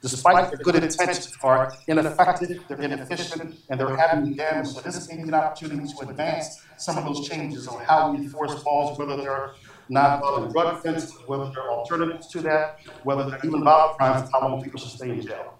despite 0.00 0.50
their 0.50 0.58
good 0.58 0.74
intentions, 0.74 1.32
are 1.40 1.72
ineffective, 1.86 2.64
they're 2.66 2.80
inefficient, 2.80 3.54
and 3.68 3.78
they're 3.78 3.96
having 3.96 4.34
damage. 4.34 4.68
So 4.68 4.80
this 4.80 5.08
may 5.08 5.16
be 5.16 5.22
an 5.22 5.34
opportunity 5.34 5.86
to 5.86 6.08
advance 6.08 6.60
some 6.76 6.98
of 6.98 7.04
those 7.04 7.28
changes 7.28 7.68
on 7.68 7.80
how 7.84 8.10
we 8.10 8.18
enforce 8.18 8.64
laws, 8.64 8.98
whether 8.98 9.16
they're 9.16 9.52
not 9.88 10.20
nonviolent 10.20 10.52
drug 10.52 10.78
offenses, 10.78 11.12
whether 11.26 11.48
there 11.52 11.62
are 11.62 11.70
alternatives 11.70 12.26
to 12.28 12.40
that, 12.40 12.80
whether 13.04 13.30
they're 13.30 13.40
even 13.44 13.62
violent 13.62 13.98
crimes, 13.98 14.28
how 14.32 14.40
long 14.40 14.60
people 14.62 14.80
should 14.80 14.90
stay 14.90 15.10
in 15.10 15.20
jail. 15.20 15.58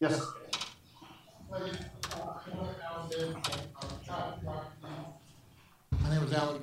Yes, 0.00 0.18
sir. 0.18 1.89
My 3.20 3.26
name 6.08 6.22
is 6.24 6.32
Alan, 6.32 6.62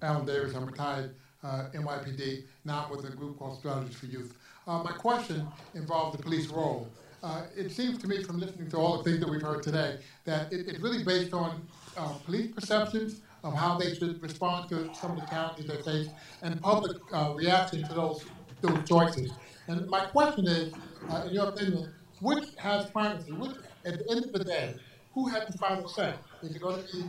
Alan 0.00 0.24
Davis. 0.24 0.54
I'm 0.54 0.64
retired 0.64 1.14
uh, 1.44 1.66
NYPD, 1.74 2.44
now 2.64 2.88
with 2.90 3.04
a 3.04 3.14
group 3.14 3.38
called 3.38 3.58
Strategies 3.58 3.96
for 3.96 4.06
Youth. 4.06 4.34
Uh, 4.66 4.82
my 4.82 4.92
question 4.92 5.46
involves 5.74 6.16
the 6.16 6.22
police 6.22 6.46
role. 6.46 6.88
Uh, 7.22 7.42
it 7.54 7.70
seems 7.72 7.98
to 7.98 8.08
me 8.08 8.22
from 8.22 8.40
listening 8.40 8.70
to 8.70 8.78
all 8.78 8.96
the 8.96 9.04
things 9.04 9.20
that 9.20 9.28
we've 9.28 9.42
heard 9.42 9.62
today 9.62 9.98
that 10.24 10.50
it, 10.50 10.66
it's 10.66 10.80
really 10.80 11.04
based 11.04 11.34
on 11.34 11.60
uh, 11.98 12.08
police 12.24 12.50
perceptions 12.52 13.20
of 13.44 13.52
how 13.54 13.76
they 13.76 13.94
should 13.94 14.22
respond 14.22 14.70
to 14.70 14.88
some 14.94 15.10
of 15.10 15.20
the 15.20 15.26
challenges 15.26 15.66
they 15.66 15.82
face 15.82 16.08
and 16.40 16.58
public 16.62 16.96
uh, 17.12 17.34
reaction 17.36 17.86
to 17.86 17.92
those, 17.92 18.24
those 18.62 18.88
choices. 18.88 19.30
And 19.68 19.86
my 19.88 20.06
question 20.06 20.46
is, 20.46 20.72
uh, 21.10 21.24
in 21.26 21.34
your 21.34 21.48
opinion, 21.48 21.92
which 22.20 22.54
has 22.56 22.88
primacy? 22.90 23.32
Which, 23.32 23.56
at 23.84 23.98
the 23.98 24.10
end 24.10 24.24
of 24.24 24.32
the 24.32 24.44
day, 24.44 24.74
who 25.14 25.28
has 25.28 25.46
the 25.46 25.58
final 25.58 25.88
say? 25.88 26.14
Is 26.42 26.56
it 26.56 26.62
going 26.62 26.82
to 26.82 26.92
be 26.92 27.04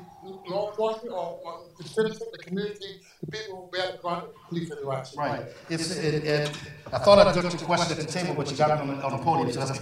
law 0.50 0.70
enforcement 0.70 1.14
or, 1.14 1.40
or 1.44 1.62
the 1.78 1.88
citizen, 1.88 2.28
the 2.32 2.38
community, 2.38 3.00
the 3.22 3.32
people 3.32 3.70
who 3.72 3.78
bear 3.78 3.94
the 3.94 3.98
brunt 4.00 4.26
police 4.50 4.70
interaction? 4.72 5.20
Right. 5.20 5.46
It's, 5.70 5.96
it, 5.98 6.24
it, 6.26 6.52
I 6.92 6.98
thought 7.00 7.26
I'd 7.26 7.34
took 7.34 7.44
your 7.44 7.62
question 7.62 7.98
at 7.98 8.06
the 8.06 8.12
table, 8.12 8.34
but 8.36 8.52
you 8.52 8.58
got 8.58 8.72
it 8.72 8.82
on 8.82 8.88
the, 8.90 9.06
on 9.06 9.12
the 9.12 9.24
podium. 9.24 9.52
So 9.54 9.62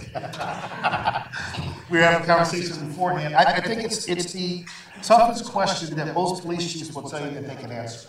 we 1.90 1.98
were 1.98 2.04
having 2.04 2.26
conversations 2.26 2.78
beforehand. 2.78 3.34
I, 3.34 3.56
I 3.56 3.60
think 3.60 3.82
it's, 3.82 4.08
it's 4.08 4.32
the 4.32 4.64
toughest 5.02 5.46
question 5.46 5.96
that 5.96 6.14
most 6.14 6.42
police 6.42 6.72
chiefs 6.72 6.94
will 6.94 7.08
tell 7.08 7.26
you 7.26 7.32
that 7.32 7.46
they 7.46 7.56
can 7.56 7.72
answer. 7.72 8.08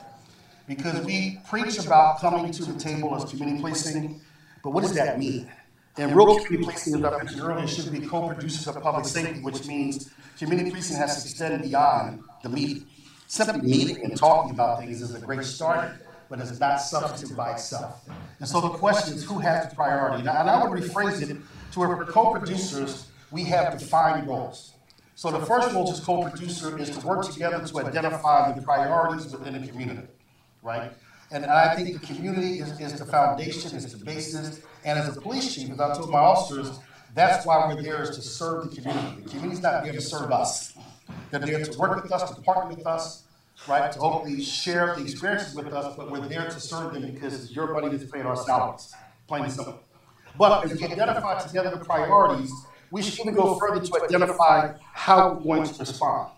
Because 0.67 1.03
we 1.03 1.39
preach 1.49 1.77
about 1.83 2.21
coming 2.21 2.51
to 2.51 2.63
the 2.65 2.79
table 2.79 3.15
as 3.15 3.25
community 3.25 3.59
policing, 3.59 4.21
but 4.63 4.69
what 4.69 4.81
does 4.81 4.93
that 4.93 5.19
mean? 5.19 5.51
And 5.97 6.15
real 6.15 6.39
community 6.39 6.63
policing, 6.63 6.95
as 6.95 7.03
I 7.03 7.17
mentioned 7.17 7.41
earlier, 7.41 7.67
should 7.67 7.91
be 7.91 7.99
co-producers 8.01 8.67
of 8.67 8.81
public 8.81 9.05
safety, 9.05 9.41
which 9.41 9.67
means 9.67 10.09
community 10.39 10.71
policing 10.71 10.97
has 10.97 11.21
to 11.21 11.29
extend 11.29 11.61
beyond 11.61 12.23
the 12.41 12.49
meeting. 12.49 12.87
Simply 13.27 13.61
meeting 13.61 14.03
and 14.03 14.17
talking 14.17 14.51
about 14.51 14.79
things 14.79 15.01
is 15.01 15.13
a 15.13 15.19
great 15.19 15.43
start, 15.43 15.91
but 16.29 16.39
it's 16.39 16.59
not 16.59 16.77
substantive 16.77 17.37
by 17.37 17.53
itself. 17.53 18.07
And 18.39 18.47
so 18.47 18.59
the 18.61 18.69
question 18.69 19.15
is, 19.15 19.23
who 19.23 19.39
has 19.39 19.69
the 19.69 19.75
priority? 19.75 20.27
And 20.27 20.29
I 20.29 20.67
would 20.67 20.81
rephrase 20.81 21.21
it 21.21 21.37
to 21.73 21.79
where 21.79 21.95
co-producers, 22.05 23.07
we 23.31 23.43
have 23.45 23.77
defined 23.77 24.27
roles. 24.27 24.73
So 25.15 25.29
the 25.31 25.45
first 25.45 25.73
role 25.73 25.91
as 25.91 25.99
co-producer 25.99 26.77
is 26.77 26.89
to 26.97 27.05
work 27.05 27.31
together 27.31 27.63
to 27.65 27.79
identify 27.79 28.51
the 28.51 28.61
priorities 28.61 29.31
within 29.31 29.61
the 29.61 29.67
community, 29.67 30.07
right? 30.63 30.91
And 31.33 31.47
I 31.47 31.75
think 31.75 31.99
the 31.99 32.05
community 32.05 32.59
is, 32.59 32.79
is 32.79 32.99
the 32.99 33.05
foundation, 33.05 33.75
is 33.75 33.91
the 33.91 34.05
basis. 34.05 34.61
And 34.85 34.99
as 34.99 35.17
a 35.17 35.19
police 35.19 35.55
chief, 35.55 35.71
as 35.71 35.79
I 35.79 35.95
told 35.95 36.11
my 36.11 36.19
officers, 36.19 36.79
that's 37.15 37.43
why 37.43 37.73
we're 37.73 37.81
there 37.81 38.03
is 38.03 38.11
to 38.11 38.21
serve 38.21 38.69
the 38.69 38.75
community. 38.75 39.21
The 39.23 39.29
community's 39.29 39.63
not 39.63 39.83
there 39.83 39.93
to 39.93 40.01
serve 40.01 40.31
us. 40.31 40.77
They're 41.31 41.39
there 41.39 41.63
to 41.65 41.79
work 41.79 42.03
with 42.03 42.11
us, 42.11 42.29
to 42.29 42.41
partner 42.41 42.75
with 42.75 42.85
us, 42.85 43.23
right? 43.67 43.91
To 43.91 43.99
hopefully 43.99 44.43
share 44.43 44.95
the 44.95 45.01
experiences 45.01 45.55
with 45.55 45.73
us, 45.73 45.95
but 45.95 46.11
we're 46.11 46.27
there 46.27 46.45
to 46.45 46.59
serve 46.59 46.93
them 46.93 47.11
because 47.11 47.51
your 47.51 47.73
money 47.73 47.89
that's 47.89 48.09
paying 48.11 48.27
our 48.27 48.37
salaries, 48.37 48.93
plain 49.27 49.45
and 49.45 49.53
simple. 49.53 49.79
But 50.37 50.65
as 50.65 50.79
we 50.79 50.85
identify 50.85 51.39
together 51.39 51.71
the 51.71 51.83
priorities, 51.83 52.51
we 52.91 53.01
should 53.01 53.19
even 53.19 53.33
go 53.33 53.55
further 53.57 53.83
to 53.83 54.03
identify 54.03 54.73
how 54.93 55.33
we're 55.43 55.57
going 55.57 55.67
to 55.67 55.79
respond. 55.79 56.29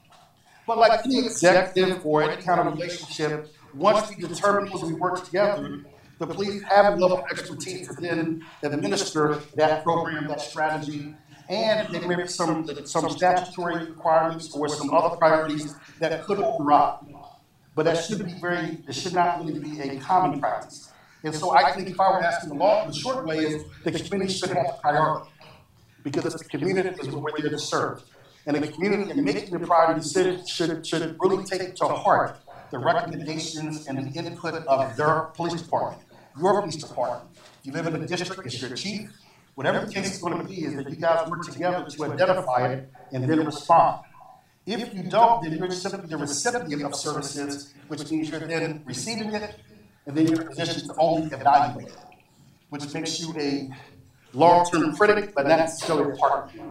But 0.66 0.78
like 0.78 1.06
any 1.06 1.26
executive 1.26 2.06
or 2.06 2.24
any 2.24 2.42
kind 2.42 2.62
of 2.62 2.74
relationship, 2.74 3.54
once 3.76 4.10
we 4.10 4.16
determine 4.16 4.72
those 4.72 4.84
we 4.84 4.94
work 4.94 5.24
together, 5.26 5.86
the 6.20 6.28
police 6.28 6.62
have 6.64 7.02
of 7.02 7.20
expertise 7.30 7.88
to 7.88 8.02
then 8.02 8.46
administer 8.64 9.40
that 9.56 9.84
program, 9.84 10.28
that 10.28 10.40
strategy, 10.40 11.14
and 11.50 11.94
there 11.94 12.08
may 12.08 12.16
be 12.16 12.28
some, 12.28 12.68
some 12.86 13.10
statutory 13.10 13.86
requirements 13.86 14.56
or 14.56 14.68
some 14.70 14.92
other 14.94 15.16
priorities 15.18 15.76
that 16.00 16.24
could 16.26 16.40
override. 16.40 17.00
But 17.76 17.84
that 17.86 18.04
should 18.04 18.26
be 18.26 18.34
very, 18.40 18.80
it 18.88 18.96
should 18.96 19.14
not 19.14 19.46
really 19.46 19.60
be 19.60 19.82
a 19.82 20.00
common 20.00 20.40
practice. 20.40 20.92
And 21.24 21.36
so 21.36 21.52
I 21.52 21.72
think 21.74 21.90
if 21.90 22.00
I 22.00 22.10
were 22.12 22.24
asking 22.24 22.50
the 22.50 22.56
law, 22.56 22.88
the 22.88 22.94
short 22.94 23.26
way 23.26 23.40
is 23.40 23.64
the 23.84 23.92
community 23.92 24.32
should 24.32 24.52
have 24.52 24.80
priority. 24.82 25.30
Because 26.04 26.26
it's 26.26 26.44
the 26.44 26.50
community 26.50 26.90
is 26.90 27.10
what 27.10 27.34
there 27.42 27.50
to 27.50 27.60
serve. 27.60 28.04
And 28.46 28.56
the 28.56 28.68
community 28.68 29.12
in 29.12 29.24
making 29.24 29.50
the 29.58 29.66
priority 29.66 30.00
decision 30.00 30.46
should, 30.46 30.86
should 30.86 31.18
really 31.20 31.44
take 31.44 31.62
it 31.62 31.76
to 31.78 31.88
heart 31.88 32.38
the 32.72 32.80
recommendations 32.80 33.88
and 33.88 33.98
the 33.98 34.20
input 34.20 34.56
of 34.68 34.96
their 34.98 35.32
police 35.36 35.62
department, 35.62 36.02
your 36.40 36.62
police 36.62 36.76
department. 36.76 37.30
If 37.60 37.68
you 37.68 37.72
live 37.72 37.88
in 37.88 38.02
a 38.02 38.08
district, 38.08 38.46
it's 38.46 38.62
your 38.62 38.76
chief. 38.76 39.10
Whatever 39.56 39.86
the 39.86 39.94
case 39.94 40.16
is 40.16 40.22
going 40.22 40.38
to 40.38 40.44
be, 40.44 40.66
is 40.66 40.76
that 40.76 40.90
you 40.90 40.98
guys 40.98 41.30
work 41.30 41.44
together 41.46 41.86
to 41.90 42.06
identify 42.06 42.68
it 42.68 42.90
and 43.14 43.24
then 43.30 43.46
respond. 43.46 44.04
If 44.66 44.94
you 44.94 45.04
don't, 45.04 45.44
then 45.44 45.58
you're 45.58 45.72
simply 45.72 46.10
the 46.10 46.18
recipient 46.18 46.84
of 46.84 46.96
services, 46.96 47.74
which 47.88 48.10
means 48.12 48.30
you're 48.30 48.40
then 48.40 48.84
receiving 48.86 49.34
it, 49.34 49.56
and 50.06 50.18
then 50.18 50.28
you're 50.28 50.42
in 50.42 50.48
a 50.48 50.50
position 50.50 50.88
to 50.88 50.96
only 50.98 51.28
evaluate 51.28 51.88
it, 51.88 51.98
which 52.70 52.94
makes 52.94 53.20
you 53.20 53.34
a 53.38 53.70
long-term 54.34 54.96
critic, 54.96 55.34
but 55.36 55.48
not 55.48 55.60
necessarily 55.60 56.14
a 56.14 56.16
partner. 56.16 56.64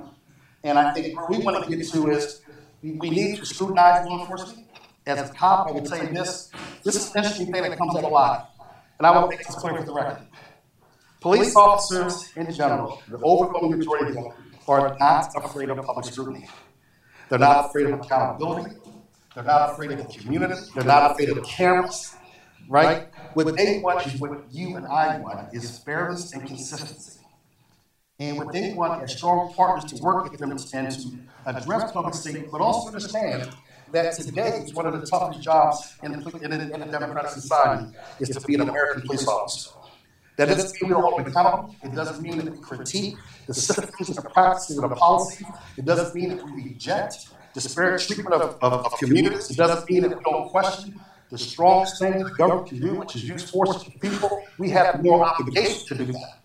And 0.64 0.78
I 0.78 0.92
think 0.92 1.16
what 1.16 1.30
we 1.30 1.38
want 1.38 1.64
to 1.64 1.76
get 1.76 1.86
to 1.88 2.10
is 2.10 2.42
we 2.82 3.10
need 3.10 3.38
to 3.38 3.46
scrutinize 3.46 4.06
law 4.06 4.20
enforcement. 4.20 4.66
As 5.06 5.30
a 5.30 5.34
cop, 5.34 5.68
I 5.68 5.72
would 5.72 5.86
say 5.86 6.06
this, 6.06 6.50
this 6.82 6.96
is 6.96 7.10
an 7.10 7.18
interesting 7.18 7.52
thing 7.52 7.62
that 7.62 7.76
comes 7.76 7.94
up 7.94 8.04
a 8.04 8.06
lot. 8.06 8.50
And 8.98 9.06
I 9.06 9.10
want 9.10 9.30
to 9.30 9.36
make 9.36 9.46
this 9.46 9.54
clear 9.56 9.76
for 9.76 9.84
the 9.84 9.92
record. 9.92 10.26
Police 11.20 11.54
officers 11.56 12.32
in 12.36 12.52
general, 12.52 13.02
the 13.08 13.18
overwhelming 13.18 13.78
majority 13.78 14.08
of 14.10 14.14
them, 14.14 14.32
are 14.66 14.96
not 14.98 15.30
afraid 15.36 15.68
of 15.68 15.84
public 15.84 16.06
scrutiny. 16.06 16.48
They're 17.28 17.38
not 17.38 17.66
afraid 17.66 17.86
of 17.86 18.00
accountability. 18.00 18.76
They're 19.34 19.44
not 19.44 19.72
afraid 19.72 19.90
of 19.90 19.98
the 19.98 20.04
community. 20.04 20.54
They're 20.74 20.84
not 20.84 21.10
afraid 21.10 21.28
of 21.30 21.44
cameras, 21.44 22.14
right? 22.68 23.08
What 23.34 23.56
they 23.56 23.80
want 23.80 24.06
is 24.06 24.20
what 24.20 24.44
you 24.50 24.76
and 24.76 24.86
I 24.86 25.18
want 25.18 25.52
is 25.52 25.78
fairness 25.80 26.32
and 26.32 26.46
consistency. 26.46 27.20
And 28.20 28.38
what 28.38 28.52
they 28.52 28.72
want 28.74 29.02
is 29.02 29.16
strong 29.16 29.52
partners 29.54 29.90
to 29.92 30.02
work 30.02 30.30
with 30.30 30.38
them 30.38 30.52
and 30.52 30.60
to 30.60 31.18
address 31.46 31.90
public 31.92 32.14
safety, 32.14 32.46
but 32.50 32.60
also 32.60 32.86
understand 32.86 33.50
that 33.94 34.14
today 34.14 34.62
is 34.64 34.74
one 34.74 34.86
of 34.86 35.00
the 35.00 35.06
toughest 35.06 35.40
jobs 35.40 35.96
in, 36.02 36.12
in, 36.14 36.50
in 36.74 36.82
a 36.82 36.90
democratic 36.90 37.30
society 37.30 37.86
is 38.20 38.28
to 38.30 38.40
be 38.46 38.54
an 38.54 38.62
American 38.62 39.02
police 39.02 39.26
officer. 39.26 39.70
That 40.36 40.48
doesn't 40.48 40.82
mean 40.82 40.94
we 40.94 41.00
don't 41.00 41.28
accountable. 41.28 41.74
It 41.82 41.94
doesn't 41.94 42.20
mean 42.20 42.38
that 42.38 42.50
we 42.50 42.58
critique 42.58 43.16
the 43.46 43.54
systems 43.54 44.08
and 44.08 44.18
the 44.18 44.22
practices 44.22 44.78
and 44.78 44.90
the 44.90 44.96
policies. 44.96 45.46
It 45.76 45.84
doesn't 45.84 46.12
mean 46.14 46.30
that 46.30 46.44
we 46.44 46.64
reject 46.64 47.28
the 47.54 47.60
disparate 47.60 48.00
treatment 48.00 48.34
of, 48.34 48.58
of, 48.60 48.86
of 48.86 48.98
communities. 48.98 49.50
It 49.50 49.56
doesn't 49.56 49.88
mean 49.88 50.02
that 50.02 50.10
we 50.18 50.22
don't 50.24 50.48
question 50.48 51.00
the 51.30 51.38
strongest 51.38 52.00
thing 52.00 52.18
the 52.18 52.30
government 52.30 52.68
can 52.68 52.80
do, 52.80 52.94
which 52.96 53.14
is 53.14 53.28
use 53.28 53.48
force 53.48 53.82
to 53.84 53.90
people. 53.98 54.42
We 54.58 54.70
have 54.70 55.02
more 55.04 55.24
obligation 55.24 55.86
to 55.88 56.04
do 56.04 56.12
that. 56.12 56.38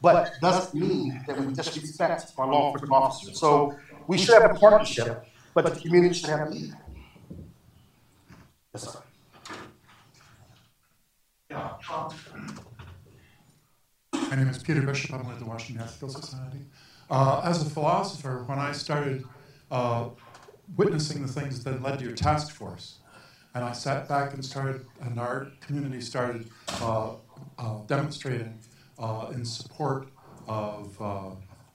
But 0.00 0.28
it 0.28 0.34
doesn't 0.40 0.80
mean 0.80 1.24
that 1.26 1.40
we 1.40 1.52
disrespect 1.52 2.32
our 2.38 2.46
law 2.46 2.72
enforcement 2.72 2.92
officers. 2.92 3.40
So 3.40 3.76
we 4.06 4.16
should 4.16 4.40
have 4.40 4.50
a 4.52 4.54
partnership, 4.54 5.24
but 5.62 5.74
the 5.74 5.80
community 5.80 6.14
should 6.14 6.30
have 6.30 6.46
a 6.46 6.50
lead. 6.50 6.72
Yes, 8.72 8.92
sir. 8.92 9.00
Yeah, 11.50 11.72
um, 11.92 12.14
my 14.12 14.36
name 14.36 14.48
is 14.48 14.62
Peter 14.62 14.82
Bishop. 14.82 15.14
I'm 15.14 15.26
with 15.26 15.40
the 15.40 15.46
Washington 15.46 15.82
Ethical 15.82 16.10
Society. 16.10 16.60
Uh, 17.10 17.40
as 17.42 17.60
a 17.60 17.68
philosopher, 17.68 18.44
when 18.46 18.60
I 18.60 18.70
started 18.70 19.24
uh, 19.72 20.10
witnessing 20.76 21.26
the 21.26 21.32
things 21.32 21.64
that 21.64 21.82
led 21.82 21.98
to 21.98 22.04
your 22.04 22.14
task 22.14 22.54
force, 22.54 22.98
and 23.52 23.64
I 23.64 23.72
sat 23.72 24.08
back 24.08 24.34
and 24.34 24.44
started, 24.44 24.86
and 25.00 25.18
our 25.18 25.48
community 25.60 26.00
started 26.00 26.48
uh, 26.80 27.14
uh 27.58 27.78
demonstrating 27.88 28.60
uh, 29.00 29.32
in 29.34 29.44
support 29.44 30.06
of, 30.46 31.02
uh, 31.02 31.30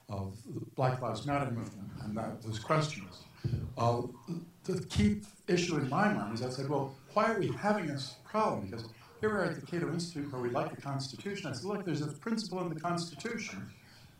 of 0.08 0.38
the 0.46 0.62
Black 0.78 1.02
Lives 1.02 1.26
Matter 1.26 1.52
movement 1.52 1.90
and 2.06 2.18
that, 2.18 2.42
those 2.42 2.60
questions. 2.60 3.26
The 4.64 4.86
key 4.90 5.22
issue 5.48 5.78
in 5.78 5.90
my 5.90 6.12
mind 6.14 6.36
is 6.36 6.42
I 6.42 6.50
said, 6.50 6.70
well, 6.70 6.96
why 7.14 7.32
are 7.32 7.40
we 7.40 7.52
having 7.52 7.88
this 7.88 8.16
problem? 8.24 8.68
Because 8.68 8.86
here 9.20 9.30
we're 9.30 9.44
at 9.44 9.56
the 9.56 9.66
Cato 9.66 9.92
Institute 9.92 10.32
where 10.32 10.42
we 10.42 10.50
like 10.50 10.76
the 10.76 10.82
Constitution. 10.82 11.50
I 11.50 11.54
said, 11.54 11.66
look, 11.66 11.86
there's 11.86 12.02
a 12.02 12.08
principle 12.08 12.62
in 12.62 12.74
the 12.74 12.80
Constitution 12.80 13.70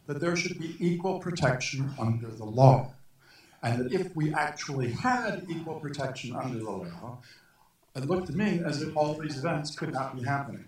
that 0.08 0.20
there 0.20 0.36
should 0.36 0.60
be 0.60 0.76
equal 0.80 1.20
protection 1.20 1.90
under 2.00 2.28
the 2.28 2.46
law. 2.46 2.94
And 3.62 3.86
that 3.86 3.94
if 3.94 4.14
we 4.16 4.34
actually 4.34 4.92
had 4.92 5.46
equal 5.50 5.80
protection 5.80 6.36
under 6.36 6.60
the 6.60 6.70
law, 6.70 7.18
it 7.96 8.06
looked 8.06 8.28
to 8.28 8.34
me 8.34 8.62
as 8.66 8.82
if 8.82 8.96
all 8.98 9.14
these 9.14 9.38
events 9.38 9.76
could 9.76 9.94
not 9.94 10.16
be 10.16 10.24
happening. 10.24 10.66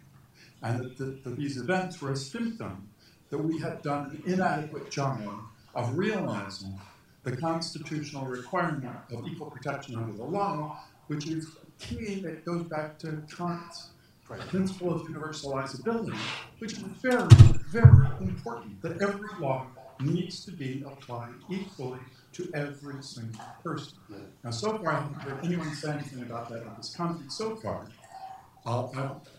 And 0.62 0.96
that, 0.98 1.24
that 1.24 1.36
these 1.36 1.58
events 1.58 2.02
were 2.02 2.12
a 2.12 2.16
symptom 2.16 2.90
that 3.30 3.38
we 3.38 3.60
had 3.60 3.82
done 3.82 4.22
an 4.26 4.34
inadequate 4.34 4.90
job 4.90 5.22
of 5.74 5.98
realizing 5.98 6.80
the 7.26 7.36
constitutional 7.36 8.26
requirement 8.26 8.96
of 9.12 9.28
equal 9.28 9.50
protection 9.50 9.96
under 9.96 10.14
the 10.14 10.24
law, 10.24 10.80
which 11.08 11.28
is 11.28 11.48
key 11.80 12.22
that 12.22 12.46
goes 12.46 12.64
back 12.64 12.98
to 13.00 13.22
Kant's 13.36 13.90
principle 14.48 14.94
of 14.94 15.02
universalizability, 15.04 16.16
which 16.60 16.74
is 16.74 16.80
very, 16.80 17.28
very 17.70 18.08
important, 18.22 18.82
that 18.82 19.02
every 19.02 19.28
law 19.40 19.68
needs 20.00 20.46
to 20.46 20.52
be 20.52 20.84
applied 20.86 21.34
equally 21.50 22.00
to 22.34 22.50
every 22.54 23.02
single 23.02 23.46
person. 23.64 23.98
Now, 24.44 24.52
so 24.52 24.78
far, 24.78 24.90
I 24.90 25.02
haven't 25.02 25.22
heard 25.22 25.46
anyone 25.46 25.74
say 25.74 25.94
anything 25.94 26.22
about 26.22 26.50
that 26.50 26.62
in 26.62 26.70
this 26.78 26.96
country 26.96 27.26
so 27.30 27.56
far. 27.56 27.88
Uh, 28.66 28.88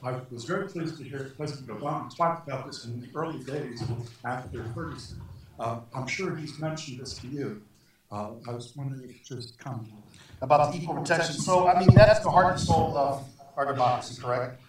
I, 0.02 0.10
I, 0.10 0.20
was 0.30 0.44
very 0.44 0.68
pleased 0.68 0.98
to 0.98 1.04
hear 1.04 1.32
President 1.36 1.68
Obama 1.68 2.14
talk 2.16 2.46
about 2.46 2.66
this 2.66 2.84
in 2.84 3.00
the 3.00 3.08
early 3.14 3.42
days 3.42 3.82
after 4.24 4.64
Ferguson. 4.72 5.20
Uh, 5.58 5.80
I'm 5.92 6.06
sure 6.06 6.36
he's 6.36 6.58
mentioned 6.60 7.00
this 7.00 7.14
to 7.18 7.26
you. 7.26 7.60
Uh, 8.10 8.32
I 8.48 8.52
was 8.52 8.74
wondering 8.76 9.02
if 9.02 9.08
you 9.08 9.16
could 9.16 9.42
just 9.42 9.58
comment 9.58 9.92
about 10.40 10.72
the 10.72 10.78
equal 10.78 10.94
protection. 10.94 11.34
So, 11.34 11.66
I 11.66 11.78
mean, 11.78 11.88
that's 11.94 12.20
the 12.20 12.30
heart 12.30 12.52
and 12.52 12.60
soul 12.60 12.96
of 12.96 13.24
our 13.56 13.66
democracy, 13.66 14.20
correct? 14.22 14.60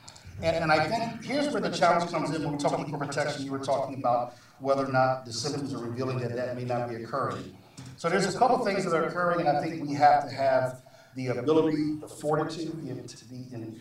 And, 0.42 0.56
and 0.56 0.72
I 0.72 0.88
think 0.88 1.24
here's 1.24 1.52
where 1.52 1.62
the 1.62 1.70
challenge 1.70 2.10
comes 2.12 2.34
in 2.34 2.44
when 2.44 2.54
we 2.54 2.58
talk 2.58 2.80
equal 2.80 3.00
protection. 3.00 3.46
You 3.46 3.52
were 3.52 3.60
talking 3.60 4.00
about 4.00 4.36
whether 4.60 4.86
or 4.86 4.92
not 4.92 5.26
the 5.26 5.34
symptoms 5.34 5.74
are 5.74 5.80
revealing 5.80 6.20
that 6.20 6.36
that 6.36 6.56
may 6.56 6.64
not 6.64 6.90
be 6.90 6.96
occurring. 6.96 7.56
So 7.98 8.10
there's 8.10 8.34
a 8.34 8.38
couple 8.38 8.64
things 8.64 8.86
that 8.86 8.94
are 8.94 9.06
occurring, 9.06 9.48
and 9.48 9.58
I 9.58 9.62
think 9.62 9.88
we 9.88 9.94
have 9.96 10.28
to 10.30 10.36
have 10.36 10.82
the 11.16 11.28
ability, 11.28 11.96
the 12.00 12.08
fortitude, 12.08 12.88
the, 12.88 12.94
the, 12.94 13.76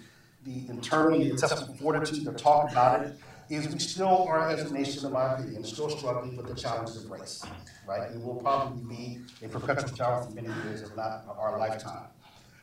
the 0.45 0.69
internal, 0.71 1.19
the 1.19 1.31
intestinal 1.31 1.75
fortitude 1.75 2.25
to 2.25 2.33
talk 2.33 2.71
about 2.73 3.05
it. 3.05 3.19
Is 3.49 3.69
we 3.69 3.79
still 3.79 4.27
are, 4.29 4.51
as 4.51 4.69
a 4.69 4.75
nation, 4.75 5.07
in 5.07 5.13
my 5.13 5.35
opinion, 5.35 5.63
still 5.63 5.89
struggling 5.89 6.37
with 6.37 6.49
the 6.49 6.55
challenges 6.55 7.05
of 7.05 7.11
race, 7.11 7.45
right? 7.87 8.11
It 8.11 8.21
will 8.21 8.35
probably 8.35 8.97
be 8.97 9.21
a 9.41 9.49
perpetual 9.49 9.97
challenge 9.97 10.29
for 10.29 10.35
many 10.35 10.49
years, 10.65 10.83
if 10.83 10.97
not 10.97 11.25
our 11.39 11.57
lifetime. 11.57 12.09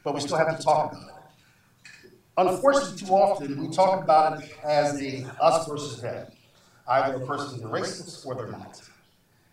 But 0.04 0.14
we 0.14 0.20
still 0.20 0.38
have 0.38 0.58
to 0.58 0.62
talk 0.62 0.92
about 0.92 1.08
it. 1.08 2.12
Unfortunately, 2.36 2.98
too 2.98 3.14
often 3.14 3.62
we 3.62 3.74
talk 3.74 4.04
about 4.04 4.44
it 4.44 4.52
as 4.64 5.02
a 5.02 5.26
us 5.40 5.66
versus 5.68 6.02
them. 6.02 6.28
Either 6.86 7.24
a 7.24 7.26
person 7.26 7.60
is 7.60 7.64
a 7.64 7.68
racist 7.68 8.26
or 8.26 8.36
they're 8.36 8.48
not. 8.48 8.82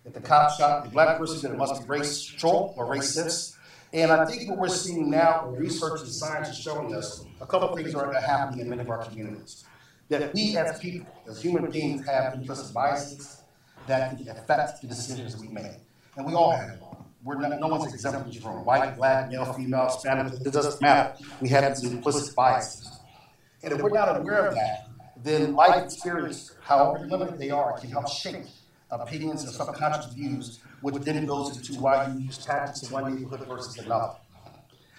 If 0.04 0.14
the 0.14 0.20
cop 0.20 0.50
shot 0.58 0.84
the 0.84 0.90
black 0.90 1.18
person, 1.18 1.42
then 1.42 1.52
it 1.52 1.58
must 1.58 1.82
be 1.82 1.88
racial 1.88 2.74
or 2.76 2.86
racist. 2.86 3.54
And 3.92 4.10
I 4.10 4.24
think 4.24 4.48
what 4.48 4.58
we're 4.58 4.68
seeing 4.68 5.10
now, 5.10 5.48
research 5.50 6.00
and 6.00 6.10
science 6.10 6.48
is 6.48 6.58
showing 6.58 6.94
us 6.94 7.24
a 7.40 7.46
couple 7.46 7.68
of 7.68 7.76
things 7.76 7.94
are 7.94 8.12
happening 8.14 8.60
in 8.60 8.70
many 8.70 8.82
of 8.82 8.90
our 8.90 9.04
communities. 9.04 9.64
That 10.10 10.34
we 10.34 10.56
as 10.56 10.78
people, 10.78 11.06
as 11.28 11.40
human 11.40 11.70
beings, 11.70 12.04
have 12.04 12.34
implicit 12.34 12.74
biases 12.74 13.42
that 13.86 14.20
affect 14.28 14.82
the 14.82 14.88
decisions 14.88 15.36
we 15.36 15.48
make. 15.48 15.72
And 16.16 16.26
we 16.26 16.34
all 16.34 16.50
have 16.50 16.80
them. 16.80 16.88
We're 17.22 17.36
not, 17.36 17.58
no 17.60 17.68
one's 17.68 17.94
exempt 17.94 18.36
from. 18.38 18.64
White, 18.64 18.96
black, 18.96 19.30
male, 19.30 19.52
female, 19.52 19.88
Spanish, 19.90 20.32
it 20.32 20.52
doesn't 20.52 20.82
matter. 20.82 21.14
We 21.40 21.48
have 21.50 21.80
these 21.80 21.92
implicit 21.92 22.34
biases. 22.34 23.00
And 23.62 23.72
if 23.72 23.80
we're 23.80 23.90
not 23.90 24.20
aware 24.20 24.46
of 24.46 24.54
that, 24.56 24.88
then 25.22 25.54
life 25.54 25.84
experience, 25.84 26.56
however 26.60 27.06
limited 27.06 27.38
they 27.38 27.50
are, 27.50 27.78
can 27.78 27.90
help 27.90 28.08
shape 28.08 28.46
opinions 28.90 29.44
and 29.44 29.52
subconscious 29.52 30.12
views, 30.12 30.58
which 30.80 30.96
then 31.04 31.24
goes 31.24 31.56
into 31.56 31.80
why 31.80 32.08
you 32.08 32.20
use 32.20 32.38
tactics 32.38 32.82
in 32.82 32.90
one 32.90 33.14
neighborhood 33.14 33.46
versus 33.46 33.78
another. 33.78 34.14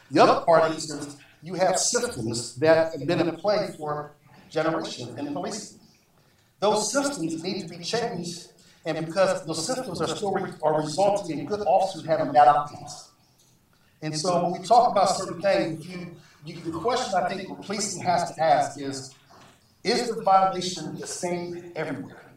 The 0.10 0.24
other 0.24 0.46
part 0.46 0.72
is 0.72 1.18
you 1.44 1.56
have 1.56 1.78
systems 1.78 2.56
that 2.58 2.94
have 2.94 3.08
been 3.08 3.20
in 3.20 3.36
play 3.36 3.74
for 3.78 4.14
generations 4.52 5.18
in 5.18 5.34
policing. 5.34 5.80
Those 6.60 6.92
systems 6.92 7.42
need 7.42 7.62
to 7.62 7.68
be 7.68 7.84
changed, 7.84 8.50
and 8.86 9.04
because 9.06 9.46
those 9.46 9.66
systems 9.66 10.00
are 10.02 10.08
still 10.08 10.34
re- 10.34 10.52
are 10.62 10.82
resulting 10.82 11.40
in 11.40 11.46
good 11.46 11.62
officers 11.62 12.06
having 12.06 12.32
bad 12.32 12.48
outcomes. 12.48 13.10
And 14.04 14.16
so 14.16 14.44
when 14.44 14.62
we 14.62 14.68
talk 14.68 14.92
about 14.92 15.10
certain 15.10 15.42
things, 15.42 15.88
you, 15.88 16.16
you, 16.46 16.60
the 16.62 16.80
question 16.80 17.14
I 17.16 17.30
think 17.30 17.48
policing 17.64 18.04
has 18.04 18.34
to 18.34 18.42
ask 18.42 18.80
is, 18.80 19.14
is 19.84 20.16
the 20.16 20.22
violation 20.22 21.00
the 21.00 21.08
same 21.08 21.72
everywhere? 21.76 22.32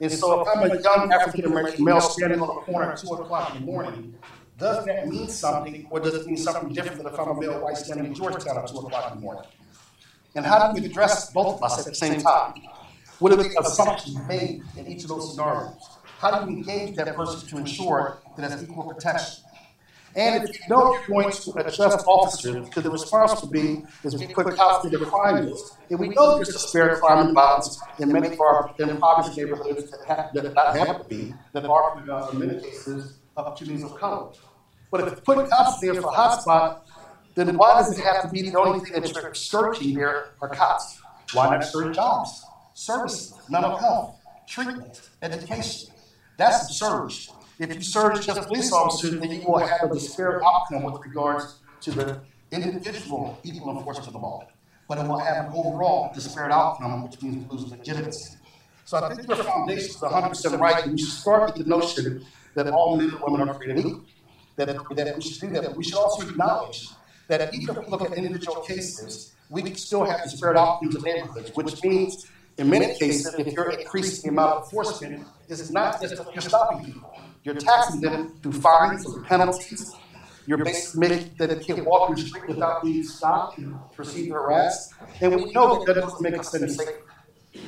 And 0.00 0.12
so 0.12 0.42
if 0.42 0.48
I'm 0.54 0.70
a 0.70 0.80
young 0.80 1.12
African 1.12 1.46
American 1.46 1.84
male 1.84 2.00
standing 2.00 2.40
on 2.40 2.48
a 2.48 2.60
corner 2.60 2.92
at 2.92 2.98
two 2.98 3.08
o'clock 3.08 3.54
in 3.54 3.60
the 3.60 3.66
morning, 3.66 4.14
does 4.56 4.84
that 4.86 5.08
mean 5.08 5.28
something, 5.28 5.86
or 5.90 6.00
does 6.00 6.14
it 6.14 6.26
mean 6.26 6.36
something 6.36 6.72
different 6.72 6.98
than 6.98 7.12
if 7.12 7.18
I'm 7.18 7.28
a 7.28 7.40
male 7.40 7.60
white 7.60 7.76
standing 7.76 8.06
in 8.06 8.14
Georgetown 8.14 8.58
at 8.58 8.68
two 8.68 8.78
o'clock 8.78 9.12
in 9.12 9.18
the 9.18 9.22
morning? 9.22 9.44
And 10.34 10.44
how 10.44 10.70
do 10.70 10.80
we 10.80 10.86
address 10.86 11.30
both 11.30 11.56
of 11.56 11.62
us 11.62 11.78
at 11.78 11.86
the 11.86 11.94
same 11.94 12.20
time? 12.20 12.54
What 13.18 13.32
are 13.32 13.36
the 13.36 13.54
assumptions 13.60 14.16
made 14.28 14.62
in 14.76 14.86
each 14.86 15.02
of 15.02 15.08
those 15.08 15.34
scenarios? 15.34 15.74
How 16.18 16.38
do 16.38 16.46
we 16.46 16.54
engage 16.54 16.96
that 16.96 17.14
person 17.16 17.48
to 17.48 17.58
ensure 17.58 18.18
that 18.36 18.52
it's 18.52 18.62
equal 18.62 18.84
protection? 18.84 19.44
And 20.16 20.42
if 20.42 20.58
you 20.58 20.68
know 20.68 20.94
you're 20.94 21.06
going 21.06 21.30
to 21.30 21.52
adjust 21.58 22.04
officers, 22.06 22.66
because 22.66 22.82
the 22.82 22.90
response 22.90 23.40
will 23.40 23.50
be 23.50 23.84
is 24.04 24.16
we 24.16 24.26
put 24.26 24.54
cops 24.56 24.84
in 24.84 24.92
the 24.92 25.04
crime 25.04 25.46
list. 25.46 25.76
And 25.90 26.00
we 26.00 26.08
know 26.08 26.36
there's 26.36 26.48
a 26.48 26.58
spare 26.58 26.96
crime 26.96 27.26
and 27.26 27.34
violence 27.34 27.80
in 27.98 28.10
many 28.10 28.28
of 28.28 28.40
our 28.40 28.74
impoverished 28.78 29.36
neighborhoods 29.36 29.90
that 29.90 30.04
have, 30.06 30.32
that 30.34 30.54
not 30.54 30.76
have 30.76 31.02
to 31.02 31.08
be, 31.08 31.34
that 31.52 31.64
are, 31.64 32.10
uh, 32.10 32.30
in 32.30 32.38
many 32.38 32.60
cases, 32.60 33.18
of 33.36 33.56
communities 33.56 33.84
of 33.84 33.96
color. 33.96 34.32
But 34.90 35.02
if 35.02 35.10
you 35.10 35.16
put 35.20 35.50
cops 35.50 35.80
there 35.80 35.94
for 35.94 36.08
a 36.08 36.12
hotspot, 36.12 36.80
then 37.44 37.56
why 37.56 37.74
does 37.78 37.96
it 37.96 38.02
have 38.02 38.22
to 38.22 38.28
be 38.28 38.50
the 38.50 38.58
only 38.58 38.80
thing 38.80 39.00
that 39.00 39.12
you're 39.14 39.34
searching 39.34 39.94
there 39.94 40.30
are 40.40 40.48
cops? 40.48 41.00
Why 41.32 41.50
not 41.50 41.64
search 41.64 41.94
jobs, 41.94 42.44
services, 42.74 43.34
mental 43.48 43.76
health, 43.76 44.16
treatment, 44.46 45.08
education? 45.22 45.92
That's 46.36 46.64
absurd. 46.64 47.12
If 47.58 47.74
you 47.74 47.82
search 47.82 48.26
just 48.26 48.40
a 48.40 48.44
police 48.44 48.72
officers, 48.72 49.20
then 49.20 49.30
you 49.30 49.42
will 49.46 49.58
have 49.58 49.90
a 49.90 49.92
disparate 49.92 50.42
outcome 50.44 50.84
with 50.84 51.02
regards 51.04 51.58
to 51.82 51.90
the 51.90 52.20
individual 52.50 53.38
equal 53.44 53.76
enforcement 53.76 54.06
of 54.06 54.12
the 54.14 54.18
law. 54.18 54.46
But 54.88 54.98
it 54.98 55.06
will 55.06 55.18
have 55.18 55.46
an 55.46 55.52
overall 55.52 56.10
disparate 56.14 56.52
outcome, 56.52 57.04
which 57.04 57.20
means 57.20 57.50
we 57.50 57.58
lose 57.58 57.70
legitimacy. 57.70 58.36
So 58.84 58.96
I 58.98 59.14
think 59.14 59.28
your 59.28 59.36
foundation 59.36 59.90
is 59.90 59.96
100% 59.96 60.58
right, 60.58 60.82
and 60.84 60.92
we 60.92 60.98
should 60.98 61.10
start 61.10 61.52
with 61.52 61.64
the 61.64 61.68
notion 61.68 62.24
that 62.54 62.68
all 62.68 62.96
men 62.96 63.10
and 63.10 63.20
women 63.20 63.48
are 63.48 63.54
created 63.54 63.84
equal. 63.84 64.02
That, 64.56 64.66
that 64.66 65.14
we 65.14 65.22
should 65.22 65.40
do 65.40 65.48
that, 65.54 65.64
but 65.64 65.76
we 65.76 65.84
should 65.84 65.98
also 65.98 66.26
acknowledge 66.28 66.88
that 67.28 67.54
even 67.54 67.76
if 67.76 67.84
we 67.84 67.90
look 67.90 68.02
at 68.02 68.12
individual 68.12 68.62
cases, 68.62 69.34
we 69.48 69.72
still 69.74 70.04
have 70.04 70.22
disparate 70.24 70.56
outcomes 70.56 70.96
in 70.96 71.02
neighborhoods, 71.02 71.50
which 71.54 71.82
means 71.84 72.26
in 72.58 72.68
many 72.68 72.86
cases, 72.98 73.32
if 73.38 73.46
you're 73.52 73.70
increasing 73.70 74.22
the 74.22 74.28
amount 74.30 74.50
of 74.56 74.64
enforcement, 74.64 75.26
it's 75.48 75.70
not 75.70 76.00
just 76.00 76.16
you're 76.34 76.42
stopping 76.42 76.84
people. 76.84 77.16
You're 77.44 77.54
taxing 77.54 78.00
them 78.00 78.34
through 78.42 78.52
fines 78.52 79.06
and 79.06 79.24
penalties. 79.24 79.94
You're 80.46 80.58
basically 80.58 81.08
making 81.08 81.34
that 81.38 81.50
they 81.50 81.62
can't 81.62 81.84
walk 81.84 82.10
in 82.10 82.16
the 82.16 82.22
street 82.22 82.48
without 82.48 82.82
being 82.82 83.04
stopped 83.04 83.58
and 83.58 83.78
perceived 83.94 84.32
harassed. 84.32 84.92
And 85.20 85.36
we 85.36 85.52
know 85.52 85.78
that 85.78 85.94
that 85.94 86.00
doesn't 86.00 86.20
make 86.20 86.38
us 86.38 86.54
any 86.54 86.68
safer. 86.68 87.04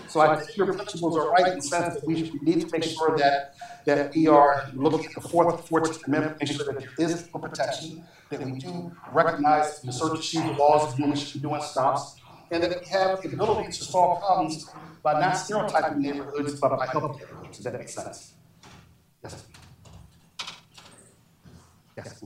So 0.09 0.21
I 0.21 0.37
think 0.37 0.57
your 0.57 0.73
principles 0.73 1.17
are 1.17 1.31
right 1.31 1.47
in 1.47 1.57
the 1.57 1.63
sense 1.63 1.95
that 1.95 2.07
we, 2.07 2.33
need 2.43 2.61
to 2.63 2.69
make 2.73 2.85
sure 2.85 3.17
that, 3.17 3.55
that 3.87 4.15
we 4.15 4.27
are 4.27 4.69
looking 4.75 5.07
at 5.07 5.15
the 5.15 5.21
fourth 5.21 5.55
and 5.55 5.65
fourteenth 5.65 6.07
amendment, 6.07 6.37
make 6.41 6.51
sure 6.51 6.67
that 6.67 6.81
there 6.81 7.07
is 7.07 7.27
equal 7.27 7.41
protection, 7.41 8.05
that 8.31 8.43
we 8.43 8.59
do 8.59 8.93
recognize 9.13 9.81
the 9.83 9.93
search 9.93 10.15
and 10.15 10.25
seizure 10.25 10.53
laws 10.55 10.95
should 11.19 11.43
be 11.43 11.49
doing 11.49 11.63
stops, 11.63 12.17
and 12.51 12.63
that 12.63 12.81
we 12.81 12.87
have 12.87 13.23
the 13.23 13.29
ability 13.29 13.71
to 13.71 13.85
solve 13.85 14.21
problems 14.21 14.69
by 15.03 15.21
not 15.21 15.35
stereotyping 15.35 16.03
neighborhoods, 16.03 16.61
but 16.61 16.77
by 16.77 16.87
helping 16.87 17.21
neighborhoods. 17.21 17.57
Does 17.57 17.65
that 17.65 17.75
make 17.75 17.89
sense? 17.89 18.35
Yes. 19.23 19.45
Yes. 21.97 22.25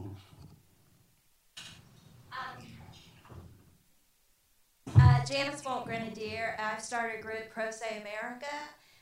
Janice 5.27 5.63
Wolk 5.63 5.87
Grenadier. 5.87 6.55
I've 6.59 6.83
started 6.83 7.21
a 7.21 7.23
group 7.23 7.51
Pro 7.51 7.71
Se 7.71 8.03
America 8.03 8.55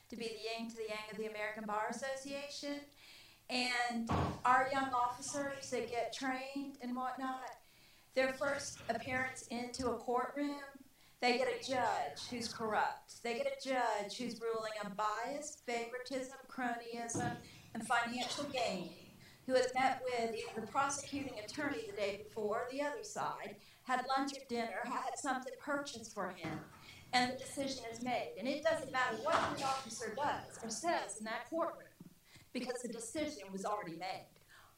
to 0.09 0.17
be 0.17 0.25
the 0.25 0.63
yin 0.63 0.71
to 0.71 0.77
the 0.77 0.85
yang 0.89 1.11
of 1.11 1.17
the 1.17 1.27
American 1.27 1.65
Bar 1.65 1.89
Association. 1.91 2.79
And 3.51 4.09
our 4.45 4.69
young 4.73 4.91
officers 4.95 5.69
that 5.71 5.91
get 5.91 6.13
trained 6.13 6.79
and 6.81 6.95
whatnot, 6.95 7.51
their 8.15 8.35
first 8.35 8.79
appearance 8.89 9.49
into 9.49 9.91
a 9.91 9.97
courtroom, 9.97 10.61
they 11.21 11.39
get 11.39 11.49
a 11.49 11.69
judge 11.69 12.29
who's 12.31 12.53
corrupt. 12.53 13.21
They 13.25 13.35
get 13.35 13.47
a 13.47 13.69
judge 13.69 14.17
who's 14.17 14.41
ruling 14.41 14.73
on 14.85 14.93
bias, 14.95 15.63
favoritism, 15.67 16.39
cronyism, 16.49 17.33
and 17.75 17.85
financial 17.85 18.45
gain, 18.45 18.91
who 19.47 19.55
has 19.55 19.73
met 19.75 20.03
with 20.05 20.35
either 20.35 20.61
the 20.61 20.67
prosecuting 20.67 21.35
attorney 21.45 21.83
the 21.91 21.97
day 21.97 22.21
before 22.25 22.69
the 22.71 22.81
other 22.81 23.03
side, 23.03 23.57
had 23.85 24.05
lunch 24.17 24.33
or 24.33 24.45
dinner, 24.49 24.81
had 24.85 25.17
something 25.17 25.53
purchased 25.61 26.15
for 26.15 26.29
him, 26.29 26.61
and 27.13 27.33
the 27.33 27.37
decision 27.37 27.85
is 27.93 28.03
made. 28.03 28.35
And 28.39 28.47
it 28.47 28.63
doesn't 28.63 28.93
matter 28.93 29.17
what 29.23 29.57
the 29.57 29.65
officer 29.65 30.15
does 30.17 30.63
or 30.63 30.71
says 30.71 31.19
in 31.19 31.25
that 31.25 31.51
courtroom, 31.51 31.89
because 32.53 32.83
the 32.83 32.89
decision 32.89 33.43
was 33.51 33.65
already 33.65 33.97
made. 33.97 34.29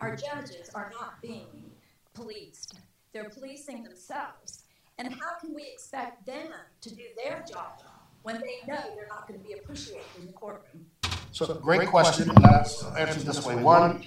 Our 0.00 0.16
judges 0.16 0.70
are 0.74 0.90
not 0.98 1.20
being 1.20 1.70
policed, 2.14 2.78
they're 3.12 3.30
policing 3.30 3.84
themselves. 3.84 4.62
And 4.98 5.12
how 5.12 5.38
can 5.40 5.52
we 5.54 5.62
expect 5.72 6.24
them 6.24 6.48
to 6.80 6.94
do 6.94 7.02
their 7.16 7.44
job 7.50 7.82
when 8.22 8.36
they 8.36 8.60
know 8.66 8.80
they're 8.94 9.08
not 9.08 9.26
going 9.26 9.40
to 9.40 9.46
be 9.46 9.54
appreciated 9.54 10.04
in 10.18 10.26
the 10.26 10.32
courtroom? 10.32 10.86
So, 11.32 11.52
great 11.54 11.88
question, 11.88 12.30
and 12.30 12.46
I'll 12.46 12.96
answer 12.96 13.20
this 13.20 13.44
way. 13.44 13.56
One 13.56 14.04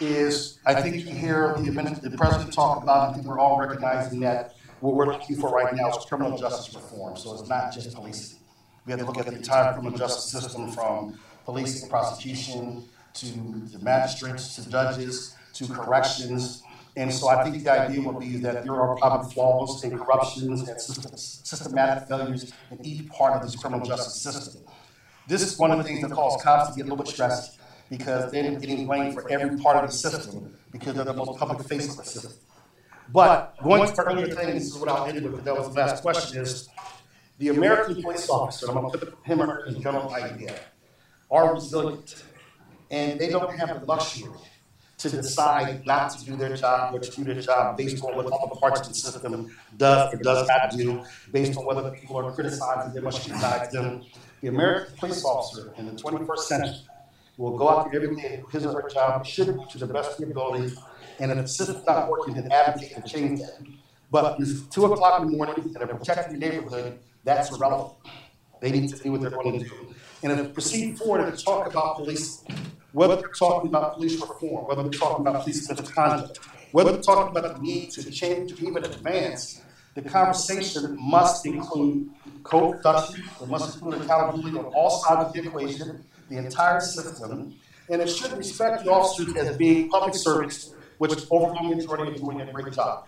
is, 0.00 0.58
I 0.66 0.80
think 0.80 0.96
you 0.96 1.14
hear 1.14 1.54
the, 1.56 2.00
the 2.02 2.16
president 2.16 2.52
talk 2.52 2.82
about, 2.82 3.10
I 3.10 3.12
think 3.12 3.26
we're 3.26 3.38
all 3.38 3.58
recognizing 3.58 4.20
that 4.20 4.54
what 4.80 4.94
we're 4.94 5.06
looking 5.06 5.36
for 5.36 5.50
right 5.50 5.74
now 5.74 5.90
is 5.90 6.04
criminal 6.04 6.36
justice 6.36 6.74
reform, 6.74 7.16
so 7.16 7.34
it's 7.34 7.48
not 7.48 7.72
just 7.72 7.94
policing. 7.94 8.38
We 8.86 8.90
have 8.90 9.00
to 9.00 9.06
look 9.06 9.18
at 9.18 9.26
the 9.26 9.36
entire 9.36 9.72
criminal 9.72 9.96
justice 9.96 10.30
system 10.30 10.70
from 10.70 11.18
policing, 11.44 11.88
prosecution, 11.88 12.84
to 13.14 13.26
the 13.26 13.78
magistrates, 13.78 14.56
to 14.56 14.68
judges, 14.68 15.36
to 15.54 15.66
corrections. 15.68 16.62
And 16.96 17.12
so 17.12 17.28
I 17.28 17.42
think 17.44 17.62
the 17.62 17.70
idea 17.70 18.02
would 18.02 18.20
be 18.20 18.36
that 18.38 18.64
there 18.64 18.74
are 18.74 18.96
probably 18.96 19.32
flaws 19.32 19.82
and 19.84 19.98
corruptions 19.98 20.68
and 20.68 20.80
systematic 20.80 22.08
failures 22.08 22.52
in 22.70 22.84
each 22.84 23.08
part 23.08 23.34
of 23.34 23.42
this 23.42 23.56
criminal 23.56 23.84
justice 23.86 24.20
system. 24.20 24.62
This 25.26 25.42
is 25.42 25.58
one 25.58 25.70
of 25.70 25.78
the 25.78 25.84
things 25.84 26.02
that 26.02 26.10
causes 26.10 26.42
cops 26.42 26.70
to 26.70 26.76
get 26.76 26.82
a 26.82 26.90
little 26.90 27.02
bit 27.02 27.08
stressed 27.08 27.58
because 27.90 28.32
they're 28.32 28.58
getting 28.58 28.86
blamed 28.86 29.14
for 29.14 29.30
every 29.30 29.58
part 29.58 29.76
of 29.76 29.90
the 29.90 29.96
system 29.96 30.56
because 30.72 30.94
they're 30.94 31.04
the 31.04 31.12
most 31.12 31.38
public 31.38 31.66
face 31.68 31.90
of 31.90 31.96
the 31.98 32.04
system. 32.04 32.32
But 33.12 33.54
going 33.62 33.86
to 33.92 34.02
earlier 34.02 34.34
thing, 34.34 34.54
this 34.54 34.64
is 34.64 34.76
what 34.76 34.88
I'll 34.88 35.06
end 35.06 35.22
with, 35.22 35.32
because 35.32 35.44
that 35.44 35.56
was 35.56 35.68
the 35.68 35.80
last 35.80 36.02
question, 36.02 36.42
is 36.42 36.68
the 37.38 37.48
American 37.48 38.02
police 38.02 38.28
officer, 38.30 38.68
I'm 38.68 38.74
gonna 38.74 38.90
put 38.90 39.18
him 39.24 39.42
or 39.42 39.46
her 39.46 39.66
in 39.66 39.82
general 39.82 40.12
idea, 40.14 40.54
are 41.30 41.54
resilient. 41.54 42.24
And 42.90 43.18
they 43.18 43.28
don't 43.28 43.54
have 43.56 43.80
the 43.80 43.86
luxury 43.86 44.30
to 44.98 45.10
decide 45.10 45.84
not 45.84 46.10
to 46.12 46.24
do 46.24 46.36
their 46.36 46.56
job 46.56 46.94
or 46.94 46.98
to 47.00 47.10
do 47.10 47.24
their 47.24 47.40
job 47.40 47.76
based 47.76 48.02
on 48.02 48.16
what 48.16 48.26
other 48.26 48.54
parts 48.58 48.80
of 48.80 48.88
the 48.88 48.94
system 48.94 49.54
does 49.76 50.14
or 50.14 50.16
does 50.18 50.48
not 50.48 50.70
do, 50.70 51.02
based 51.32 51.58
on 51.58 51.66
whether 51.66 51.90
people 51.90 52.16
are 52.16 52.32
criticizing 52.32 52.94
them 52.94 53.06
or 53.06 53.12
scrutinizing 53.12 53.82
them. 53.82 54.02
The 54.40 54.48
American 54.48 54.96
police 54.96 55.24
officer 55.24 55.74
in 55.76 55.86
the 55.86 55.92
twenty-first 55.92 56.48
century 56.48 56.76
will 57.36 57.56
go 57.56 57.68
out 57.68 57.90
there 57.90 58.02
every 58.02 58.16
day 58.16 58.34
and 58.34 58.42
do 58.42 58.48
his 58.48 58.66
or 58.66 58.80
her 58.80 58.88
job, 58.88 59.26
should 59.26 59.56
be 59.56 59.64
to 59.70 59.78
the 59.78 59.86
best 59.86 60.12
of 60.12 60.18
their 60.18 60.30
ability, 60.30 60.74
and 61.18 61.30
if 61.30 61.38
the 61.38 61.48
system's 61.48 61.86
not 61.86 62.08
working, 62.08 62.34
then 62.34 62.50
advocate 62.50 62.94
to 62.96 63.02
change 63.02 63.40
that. 63.40 63.58
But 64.10 64.38
it's 64.40 64.62
two 64.62 64.84
o'clock 64.84 65.22
in 65.22 65.30
the 65.30 65.36
morning 65.36 65.56
and 65.58 65.74
they're 65.74 65.86
protecting 65.86 66.38
the 66.38 66.46
neighborhood, 66.46 66.98
that's 67.24 67.50
irrelevant. 67.50 67.94
They 68.60 68.70
need 68.70 68.88
to 68.90 69.02
do 69.02 69.12
what 69.12 69.20
they're 69.20 69.30
going 69.30 69.58
to 69.58 69.64
do. 69.64 69.94
And 70.22 70.32
if 70.32 70.46
we 70.46 70.52
proceed 70.52 70.98
forward 70.98 71.26
and 71.26 71.38
talk 71.38 71.66
about 71.66 71.96
police, 71.96 72.44
whether 72.92 73.16
they're 73.16 73.28
talking 73.28 73.68
about 73.68 73.94
police 73.94 74.20
reform, 74.20 74.66
whether 74.66 74.82
they're 74.82 74.92
talking 74.92 75.26
about 75.26 75.42
police 75.42 75.68
misconduct, 75.68 76.38
whether 76.72 76.92
they're 76.92 77.02
talking 77.02 77.36
about 77.36 77.56
the 77.56 77.62
need 77.62 77.90
to 77.90 78.10
change 78.10 78.52
or 78.52 78.64
even 78.64 78.84
advance, 78.84 79.62
the 79.94 80.02
conversation 80.02 80.96
must 81.00 81.46
include 81.46 82.10
co-production, 82.42 83.24
it 83.40 83.48
must 83.48 83.76
include 83.76 84.02
accountability 84.02 84.58
on 84.58 84.64
all 84.66 84.90
sides 84.90 85.28
of 85.28 85.32
the 85.32 85.48
equation, 85.48 86.04
the 86.28 86.38
entire 86.38 86.80
system, 86.80 87.54
and 87.88 88.02
it 88.02 88.08
should 88.08 88.32
respect 88.32 88.84
the 88.84 88.90
officers 88.90 89.34
as 89.36 89.56
being 89.56 89.88
public 89.88 90.14
servants, 90.14 90.74
which 90.98 91.12
overwhelming 91.30 91.76
majority 91.76 92.12
are 92.12 92.14
doing 92.14 92.40
a 92.40 92.52
great 92.52 92.72
job. 92.72 93.06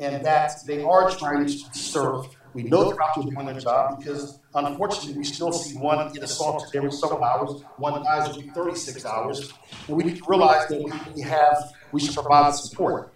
And 0.00 0.24
that 0.24 0.52
they 0.66 0.82
are 0.82 1.10
trying 1.10 1.46
to 1.46 1.52
serve 1.72 2.26
We 2.54 2.62
know 2.62 2.84
they're 2.84 3.02
out 3.02 3.16
there 3.16 3.24
doing 3.24 3.46
their 3.46 3.60
job 3.60 3.98
because 3.98 4.38
unfortunately, 4.54 5.18
we 5.18 5.24
still 5.24 5.52
see 5.52 5.76
one 5.76 6.12
get 6.12 6.22
assaulted 6.22 6.74
every 6.76 6.92
several 6.92 7.22
hours, 7.22 7.62
one 7.76 8.02
dies 8.04 8.28
every 8.28 8.48
36 8.50 9.04
hours. 9.04 9.52
And 9.88 9.96
we 9.96 10.20
realize 10.28 10.68
that 10.68 10.80
we, 11.14 11.22
have, 11.22 11.72
we 11.90 12.00
should 12.00 12.14
provide 12.14 12.54
support. 12.54 13.12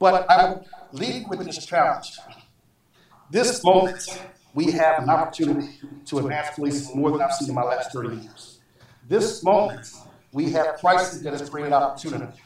But 0.00 0.28
I 0.28 0.56
leave 0.92 1.28
with 1.28 1.44
this 1.44 1.64
challenge. 1.64 2.18
This 3.30 3.62
moment, 3.64 4.02
we 4.54 4.72
have 4.72 5.04
an 5.04 5.08
opportunity 5.10 5.68
to 6.06 6.18
advance 6.18 6.48
policing 6.54 7.00
more 7.00 7.12
than 7.12 7.22
I've 7.22 7.32
seen 7.32 7.48
in 7.48 7.54
my 7.54 7.62
last 7.62 7.92
30 7.92 8.16
years. 8.16 8.53
This 9.06 9.42
moment, 9.44 9.92
we 10.32 10.50
have 10.52 10.76
crisis 10.76 11.20
that 11.20 11.32
has 11.32 11.48
created 11.50 11.72
opportunity. 11.74 12.40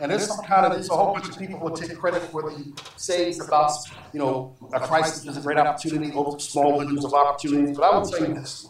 And 0.00 0.10
there's 0.10 0.26
some 0.26 0.44
kind 0.44 0.66
of, 0.66 0.72
there's 0.72 0.90
a 0.90 0.96
whole 0.96 1.12
bunch 1.14 1.28
of 1.28 1.38
people 1.38 1.58
who 1.58 1.66
will 1.66 1.76
take 1.76 1.96
credit 1.96 2.22
for 2.22 2.42
the 2.42 2.72
sayings 2.96 3.38
about, 3.40 3.70
you 4.12 4.18
know, 4.18 4.56
a 4.72 4.80
crisis 4.80 5.24
is 5.24 5.36
a 5.36 5.40
great 5.40 5.58
opportunity, 5.58 6.12
over 6.12 6.38
small 6.40 6.78
windows 6.78 7.04
of 7.04 7.14
opportunity. 7.14 7.72
But 7.72 7.84
I 7.84 7.98
will 7.98 8.06
tell 8.06 8.26
you 8.26 8.34
this, 8.34 8.68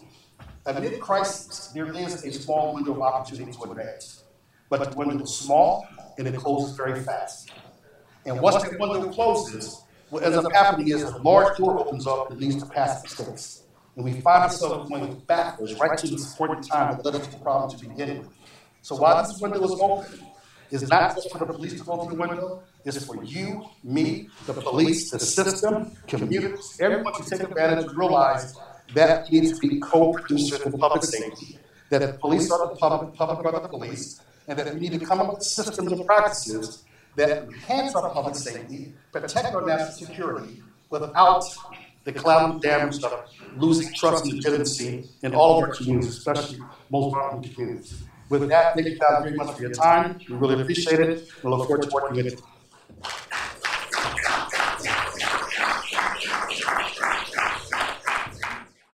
amid 0.67 1.01
crisis, 1.01 1.69
there 1.69 1.91
is 1.97 2.25
a 2.25 2.33
small 2.33 2.75
window 2.75 2.93
of 2.93 3.01
opportunity 3.01 3.53
to 3.53 3.63
advance. 3.63 4.25
But 4.69 4.91
the 4.91 4.97
window 4.99 5.23
is 5.23 5.35
small 5.35 5.87
and 6.19 6.27
it 6.27 6.35
closes 6.37 6.77
very 6.77 7.01
fast. 7.01 7.51
And 8.27 8.41
once 8.41 8.63
that 8.63 8.79
window 8.79 9.11
closes, 9.11 9.83
what 10.11 10.25
ends 10.25 10.37
up 10.37 10.53
happening 10.53 10.89
is 10.89 11.05
a 11.05 11.17
large 11.19 11.57
door 11.57 11.79
opens 11.79 12.07
up 12.07 12.29
that 12.29 12.39
leads 12.39 12.57
to 12.57 12.67
past 12.67 13.05
mistakes. 13.05 13.63
And 13.97 14.05
we 14.05 14.13
find 14.21 14.45
ourselves 14.45 14.89
going 14.89 15.15
backwards 15.27 15.75
right 15.79 15.99
to 15.99 16.07
this 16.07 16.31
important 16.31 16.67
time 16.67 16.97
that 16.97 17.05
led 17.05 17.15
us 17.17 17.27
to 17.27 17.33
the 17.33 17.39
problem 17.39 17.71
to 17.71 17.89
begin 17.89 18.19
with. 18.19 18.29
So 18.83 18.97
while 18.97 19.23
this 19.23 19.41
window 19.41 19.63
is 19.63 19.73
open, 19.81 20.21
it's 20.71 20.89
not 20.89 21.17
just 21.17 21.31
for 21.31 21.39
the 21.39 21.47
police 21.53 21.75
to 21.75 21.85
go 21.85 22.05
through 22.05 22.17
the 22.17 22.21
window, 22.21 22.63
it's 22.85 23.05
for 23.05 23.23
you, 23.25 23.67
me, 23.83 24.29
the 24.47 24.55
police, 24.55 25.11
the 25.11 25.19
system, 25.19 25.93
communities, 26.07 26.79
everyone 26.81 27.13
to 27.15 27.29
take 27.29 27.41
advantage 27.41 27.87
and 27.87 27.99
realize 27.99 28.57
that 28.95 29.29
we 29.31 29.41
need 29.41 29.55
to 29.55 29.61
be 29.61 29.81
co-producers 29.81 30.61
in 30.63 30.73
public 30.73 31.03
safety, 31.03 31.59
that 31.91 32.01
the 32.01 32.13
police 32.15 32.51
are 32.51 32.69
the 32.69 32.77
public, 32.77 33.15
public 33.15 33.45
are 33.45 33.61
the 33.61 33.69
police, 33.69 34.21
and 34.47 34.59
that 34.59 34.73
we 34.75 34.81
need 34.81 34.99
to 34.99 35.05
come 35.05 35.21
up 35.21 35.35
with 35.35 35.43
systems 35.43 35.93
and 35.93 36.07
practices 36.07 36.85
that 37.17 37.43
enhance 37.43 37.95
our 37.95 38.09
public 38.11 38.35
safety, 38.35 38.93
protect 39.13 39.55
our 39.55 39.67
national 39.67 39.93
security, 39.93 40.63
without 40.89 41.45
the 42.05 42.13
collateral 42.13 42.59
damage 42.59 43.03
of 43.03 43.13
losing 43.57 43.93
trust 43.95 44.25
and 44.25 44.35
legitimacy 44.35 45.09
in 45.23 45.35
all 45.35 45.59
of 45.59 45.65
our 45.65 45.75
communities, 45.75 46.17
especially 46.17 46.59
most 46.91 47.13
vulnerable 47.13 47.49
communities. 47.49 48.03
With 48.29 48.49
that, 48.49 48.75
thank 48.75 48.87
you 48.87 48.99
very 49.23 49.35
much 49.35 49.57
for 49.57 49.63
your 49.63 49.73
time. 49.73 50.21
We 50.29 50.37
really 50.37 50.61
appreciate 50.63 51.01
it. 51.01 51.29
We 51.43 51.51
look 51.51 51.67
forward 51.67 51.83
to 51.83 51.91
working 51.93 52.17
with 52.17 52.27
you. 52.27 52.50